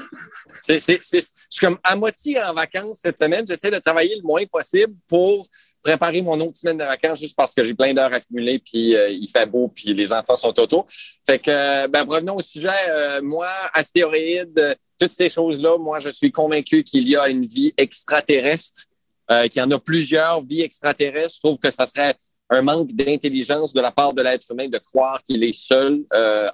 C'est, 0.61 0.79
je 0.79 1.21
suis 1.49 1.61
comme 1.61 1.79
à 1.83 1.97
moitié 1.97 2.43
en 2.43 2.53
vacances 2.53 2.99
cette 3.03 3.19
semaine. 3.19 3.47
J'essaie 3.47 3.71
de 3.71 3.79
travailler 3.79 4.17
le 4.17 4.23
moins 4.23 4.45
possible 4.45 4.95
pour 5.09 5.47
préparer 5.83 6.21
mon 6.23 6.39
autre 6.41 6.59
semaine 6.59 6.77
de 6.77 6.85
vacances 6.85 7.21
juste 7.21 7.37
parce 7.37 7.55
que 7.55 7.63
j'ai 7.63 7.75
plein 7.75 7.95
d'heures 7.95 8.13
accumulées, 8.13 8.59
puis 8.59 8.95
euh, 8.95 9.09
il 9.09 9.27
fait 9.29 9.47
beau, 9.47 9.69
puis 9.69 9.95
les 9.95 10.13
enfants 10.13 10.37
sont 10.37 10.59
auto. 10.59 10.87
Fait 11.27 11.39
que, 11.39 11.87
ben, 11.89 12.05
revenons 12.07 12.37
au 12.37 12.43
sujet. 12.43 12.69
Euh, 12.91 13.23
moi, 13.23 13.49
astéroïdes, 13.73 14.77
toutes 14.99 15.13
ces 15.13 15.29
choses-là, 15.29 15.79
moi, 15.79 15.99
je 15.99 16.11
suis 16.11 16.31
convaincu 16.31 16.83
qu'il 16.83 17.09
y 17.09 17.17
a 17.17 17.29
une 17.29 17.47
vie 17.47 17.73
extraterrestre, 17.77 18.85
euh, 19.31 19.45
qu'il 19.45 19.63
y 19.63 19.65
en 19.65 19.71
a 19.71 19.79
plusieurs 19.79 20.45
vies 20.45 20.63
extraterrestres. 20.63 21.37
Je 21.37 21.41
trouve 21.41 21.59
que 21.59 21.71
ça 21.71 21.87
serait 21.87 22.15
un 22.51 22.63
manque 22.63 22.93
d'intelligence 22.93 23.73
de 23.73 23.81
la 23.81 23.93
part 23.93 24.13
de 24.13 24.23
l'être 24.23 24.51
humain 24.51 24.69
de 24.69 24.79
croire 24.79 25.23
qu'il 25.23 25.43
est 25.45 25.59
seul 25.59 26.05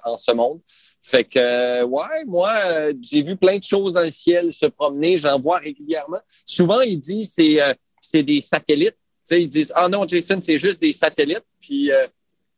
en 0.03 0.15
ce 0.15 0.31
monde. 0.31 0.61
Fait 1.01 1.23
que, 1.23 1.39
euh, 1.39 1.85
ouais, 1.85 2.25
moi, 2.25 2.51
euh, 2.65 2.93
j'ai 3.01 3.21
vu 3.21 3.37
plein 3.37 3.57
de 3.57 3.63
choses 3.63 3.93
dans 3.93 4.01
le 4.01 4.11
ciel 4.11 4.51
se 4.51 4.65
promener. 4.65 5.17
J'en 5.17 5.39
vois 5.39 5.59
régulièrement. 5.59 6.19
Souvent, 6.43 6.81
ils 6.81 6.99
disent 6.99 7.31
c'est 7.33 7.61
euh, 7.61 7.73
c'est 8.01 8.23
des 8.23 8.41
satellites. 8.41 8.97
sais, 9.23 9.41
ils 9.41 9.47
disent 9.47 9.71
Ah 9.73 9.87
non, 9.87 10.05
Jason, 10.05 10.39
c'est 10.41 10.57
juste 10.57 10.81
des 10.81 10.91
satellites. 10.91 11.45
Puis 11.61 11.91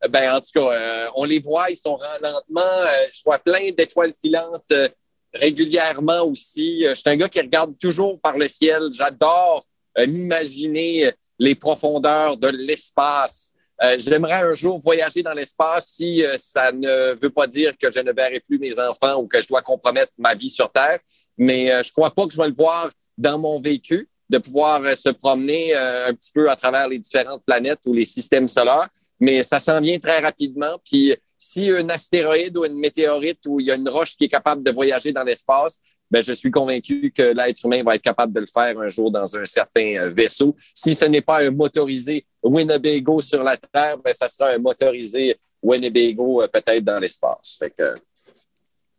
ben, 0.08 0.34
en 0.34 0.40
tout 0.40 0.50
cas, 0.54 0.72
euh, 0.72 1.08
on 1.14 1.24
les 1.24 1.40
voit, 1.40 1.70
ils 1.70 1.76
sont 1.76 1.98
lentement. 2.22 2.60
Euh, 2.60 3.06
je 3.12 3.22
vois 3.22 3.38
plein 3.38 3.70
d'étoiles 3.70 4.14
filantes 4.20 4.64
euh, 4.72 4.88
régulièrement 5.34 6.22
aussi. 6.22 6.84
je 6.88 6.94
suis 6.94 7.10
un 7.10 7.16
gars 7.16 7.28
qui 7.28 7.40
regarde 7.40 7.76
toujours 7.78 8.18
par 8.20 8.38
le 8.38 8.48
ciel. 8.48 8.88
J'adore 8.92 9.64
m'imaginer 9.98 11.10
les 11.40 11.56
profondeurs 11.56 12.36
de 12.36 12.46
l'espace. 12.48 13.52
J'aimerais 13.98 14.42
un 14.42 14.52
jour 14.52 14.78
voyager 14.78 15.24
dans 15.24 15.32
l'espace 15.32 15.94
si 15.96 16.22
ça 16.38 16.70
ne 16.70 17.18
veut 17.20 17.30
pas 17.30 17.48
dire 17.48 17.72
que 17.76 17.90
je 17.90 17.98
ne 17.98 18.12
verrai 18.12 18.38
plus 18.38 18.58
mes 18.58 18.78
enfants 18.78 19.16
ou 19.16 19.26
que 19.26 19.40
je 19.40 19.48
dois 19.48 19.62
compromettre 19.62 20.12
ma 20.18 20.34
vie 20.34 20.50
sur 20.50 20.70
Terre. 20.70 21.00
Mais 21.38 21.82
je 21.82 21.90
crois 21.90 22.14
pas 22.14 22.26
que 22.26 22.32
je 22.32 22.36
vais 22.36 22.48
le 22.48 22.54
voir 22.54 22.90
dans 23.16 23.38
mon 23.38 23.58
vécu, 23.58 24.08
de 24.28 24.38
pouvoir 24.38 24.82
se 24.96 25.08
promener 25.08 25.74
un 25.74 26.14
petit 26.14 26.30
peu 26.32 26.48
à 26.48 26.56
travers 26.56 26.88
les 26.88 26.98
différentes 26.98 27.42
planètes 27.44 27.80
ou 27.86 27.94
les 27.94 28.04
systèmes 28.04 28.46
solaires 28.46 28.90
mais 29.20 29.42
ça 29.42 29.58
s'en 29.58 29.80
vient 29.80 29.98
très 29.98 30.18
rapidement. 30.18 30.80
Puis 30.84 31.14
si 31.38 31.70
un 31.70 31.88
astéroïde 31.90 32.56
ou 32.56 32.64
une 32.64 32.78
météorite 32.78 33.40
où 33.46 33.60
il 33.60 33.66
y 33.66 33.70
a 33.70 33.76
une 33.76 33.88
roche 33.88 34.16
qui 34.16 34.24
est 34.24 34.28
capable 34.28 34.62
de 34.62 34.70
voyager 34.70 35.12
dans 35.12 35.22
l'espace, 35.22 35.78
ben, 36.10 36.22
je 36.22 36.32
suis 36.32 36.50
convaincu 36.50 37.12
que 37.14 37.22
l'être 37.22 37.64
humain 37.64 37.82
va 37.82 37.94
être 37.94 38.02
capable 38.02 38.32
de 38.32 38.40
le 38.40 38.46
faire 38.46 38.78
un 38.78 38.88
jour 38.88 39.10
dans 39.10 39.36
un 39.36 39.46
certain 39.46 39.96
euh, 39.96 40.10
vaisseau. 40.10 40.56
Si 40.74 40.94
ce 40.94 41.04
n'est 41.04 41.20
pas 41.20 41.44
un 41.44 41.50
motorisé 41.50 42.26
Winnebago 42.42 43.20
sur 43.20 43.42
la 43.42 43.56
Terre, 43.56 43.98
ben, 43.98 44.12
ça 44.12 44.28
sera 44.28 44.50
un 44.50 44.58
motorisé 44.58 45.36
Winnebago 45.62 46.42
euh, 46.42 46.48
peut-être 46.48 46.84
dans 46.84 46.98
l'espace. 46.98 47.60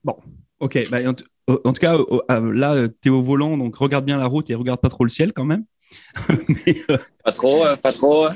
Bon, 0.03 0.17
OK. 0.59 0.89
Ben, 0.89 1.09
en, 1.09 1.13
tout 1.13 1.81
cas, 1.81 1.97
là, 2.29 2.87
tu 3.01 3.09
es 3.09 3.11
au 3.11 3.21
volant, 3.21 3.57
donc 3.57 3.75
regarde 3.75 4.05
bien 4.05 4.17
la 4.17 4.27
route 4.27 4.49
et 4.49 4.55
regarde 4.55 4.79
pas 4.79 4.89
trop 4.89 5.03
le 5.03 5.09
ciel 5.09 5.33
quand 5.33 5.45
même. 5.45 5.65
Euh, 6.89 6.97
pas 7.23 7.31
trop, 7.33 7.63
pas 7.81 7.91
trop. 7.91 8.27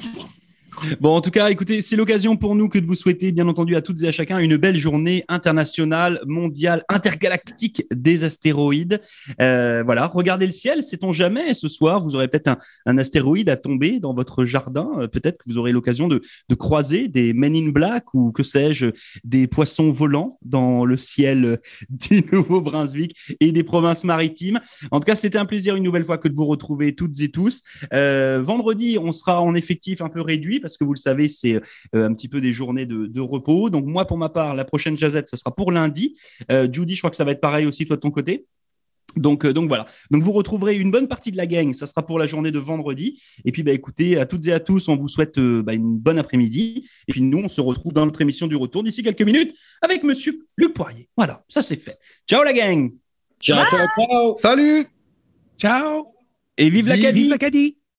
Bon, 0.99 1.15
en 1.15 1.21
tout 1.21 1.31
cas, 1.31 1.49
écoutez, 1.49 1.81
c'est 1.81 1.95
l'occasion 1.95 2.35
pour 2.37 2.55
nous 2.55 2.69
que 2.69 2.79
de 2.79 2.85
vous 2.85 2.95
souhaiter, 2.95 3.31
bien 3.31 3.47
entendu, 3.47 3.75
à 3.75 3.81
toutes 3.81 4.01
et 4.03 4.07
à 4.07 4.11
chacun, 4.11 4.39
une 4.39 4.57
belle 4.57 4.75
journée 4.75 5.23
internationale, 5.27 6.19
mondiale, 6.25 6.83
intergalactique 6.89 7.85
des 7.93 8.23
astéroïdes. 8.23 9.01
Euh, 9.41 9.83
voilà, 9.85 10.07
regardez 10.07 10.45
le 10.45 10.51
ciel, 10.51 10.83
sait-on 10.83 11.13
jamais. 11.13 11.53
Ce 11.53 11.67
soir, 11.67 12.01
vous 12.01 12.15
aurez 12.15 12.27
peut-être 12.27 12.57
un, 12.85 12.97
astéroïde 12.97 13.49
à 13.49 13.57
tomber 13.57 13.99
dans 13.99 14.13
votre 14.13 14.45
jardin. 14.45 14.89
Euh, 14.97 15.07
peut-être 15.07 15.37
que 15.37 15.43
vous 15.47 15.57
aurez 15.57 15.71
l'occasion 15.71 16.07
de, 16.07 16.21
croiser 16.57 17.07
des 17.07 17.33
Men 17.33 17.55
in 17.55 17.69
Black 17.69 18.13
ou 18.13 18.31
que 18.31 18.43
sais-je, 18.43 18.87
des 19.23 19.47
poissons 19.47 19.91
volants 19.91 20.37
dans 20.41 20.85
le 20.85 20.97
ciel 20.97 21.59
du 21.89 22.23
Nouveau-Brunswick 22.31 23.15
et 23.39 23.51
des 23.51 23.63
provinces 23.63 24.03
maritimes. 24.03 24.59
En 24.91 24.99
tout 24.99 25.05
cas, 25.05 25.15
c'était 25.15 25.37
un 25.37 25.45
plaisir 25.45 25.75
une 25.75 25.83
nouvelle 25.83 26.05
fois 26.05 26.17
que 26.17 26.27
de 26.27 26.35
vous 26.35 26.45
retrouver 26.45 26.95
toutes 26.95 27.19
et 27.21 27.29
tous. 27.29 27.61
Euh, 27.93 28.41
vendredi, 28.41 28.97
on 29.01 29.11
sera 29.11 29.41
en 29.41 29.53
effectif 29.55 30.01
un 30.01 30.09
peu 30.09 30.21
réduit 30.21 30.59
parce 30.65 30.77
que 30.77 30.83
vous 30.83 30.93
le 30.93 30.99
savez, 30.99 31.29
c'est 31.29 31.61
euh, 31.95 32.07
un 32.07 32.13
petit 32.15 32.27
peu 32.27 32.41
des 32.41 32.51
journées 32.51 32.87
de, 32.87 33.19
repos. 33.19 33.69
Donc 33.69 33.85
moi, 33.85 34.05
pour 34.05 34.17
ma 34.17 34.29
part, 34.29 34.55
la 34.55 34.65
prochaine 34.65 34.97
jazette, 34.97 35.29
ça 35.29 35.37
sera 35.37 35.53
pour 35.53 35.71
lundi. 35.71 36.15
Euh, 36.51 36.67
Judy, 36.71 36.95
je 36.95 37.01
crois 37.01 37.11
que 37.11 37.15
ça 37.15 37.23
va 37.23 37.31
être 37.31 37.41
pareil 37.41 37.67
aussi, 37.67 37.85
toi 37.85 37.97
de 37.97 38.01
ton 38.01 38.09
côté. 38.09 38.47
Donc, 39.15 39.45
euh, 39.45 39.53
donc 39.53 39.67
voilà. 39.67 39.85
Donc 40.09 40.23
vous 40.23 40.31
retrouverez 40.31 40.75
une 40.75 40.89
bonne 40.89 41.07
partie 41.07 41.31
de 41.31 41.37
la 41.37 41.45
gang. 41.45 41.71
Ça 41.75 41.85
sera 41.85 42.03
pour 42.03 42.17
la 42.17 42.25
journée 42.25 42.51
de 42.51 42.57
vendredi. 42.57 43.21
Et 43.45 43.51
puis 43.51 43.61
bah 43.61 43.73
écoutez, 43.73 44.17
à 44.17 44.25
toutes 44.25 44.47
et 44.47 44.53
à 44.53 44.59
tous, 44.59 44.89
on 44.89 44.97
vous 44.97 45.07
souhaite 45.07 45.39
bah, 45.39 45.73
une 45.73 45.97
bonne 45.97 46.17
après-midi. 46.17 46.89
Et 47.07 47.11
puis 47.11 47.21
nous, 47.21 47.37
on 47.37 47.47
se 47.47 47.61
retrouve 47.61 47.93
dans 47.93 48.05
notre 48.05 48.21
émission 48.21 48.47
du 48.47 48.55
retour 48.55 48.83
d'ici 48.83 49.03
quelques 49.03 49.21
minutes 49.21 49.55
avec 49.83 50.03
Monsieur 50.03 50.47
Luc 50.57 50.73
Poirier. 50.73 51.07
Voilà, 51.15 51.43
ça 51.47 51.61
c'est 51.61 51.77
fait. 51.77 51.97
Ciao 52.27 52.43
la 52.43 52.53
gang. 52.53 52.91
Ciao, 53.39 53.63
ciao, 53.69 53.87
ciao. 53.95 54.37
Salut. 54.37 54.87
Ciao. 55.59 56.07
Et 56.57 56.71
vive, 56.71 56.85
vive 56.85 56.87
l'Acadie. 56.87 57.21
Vive 57.21 57.29
l'Acadie. 57.29 57.77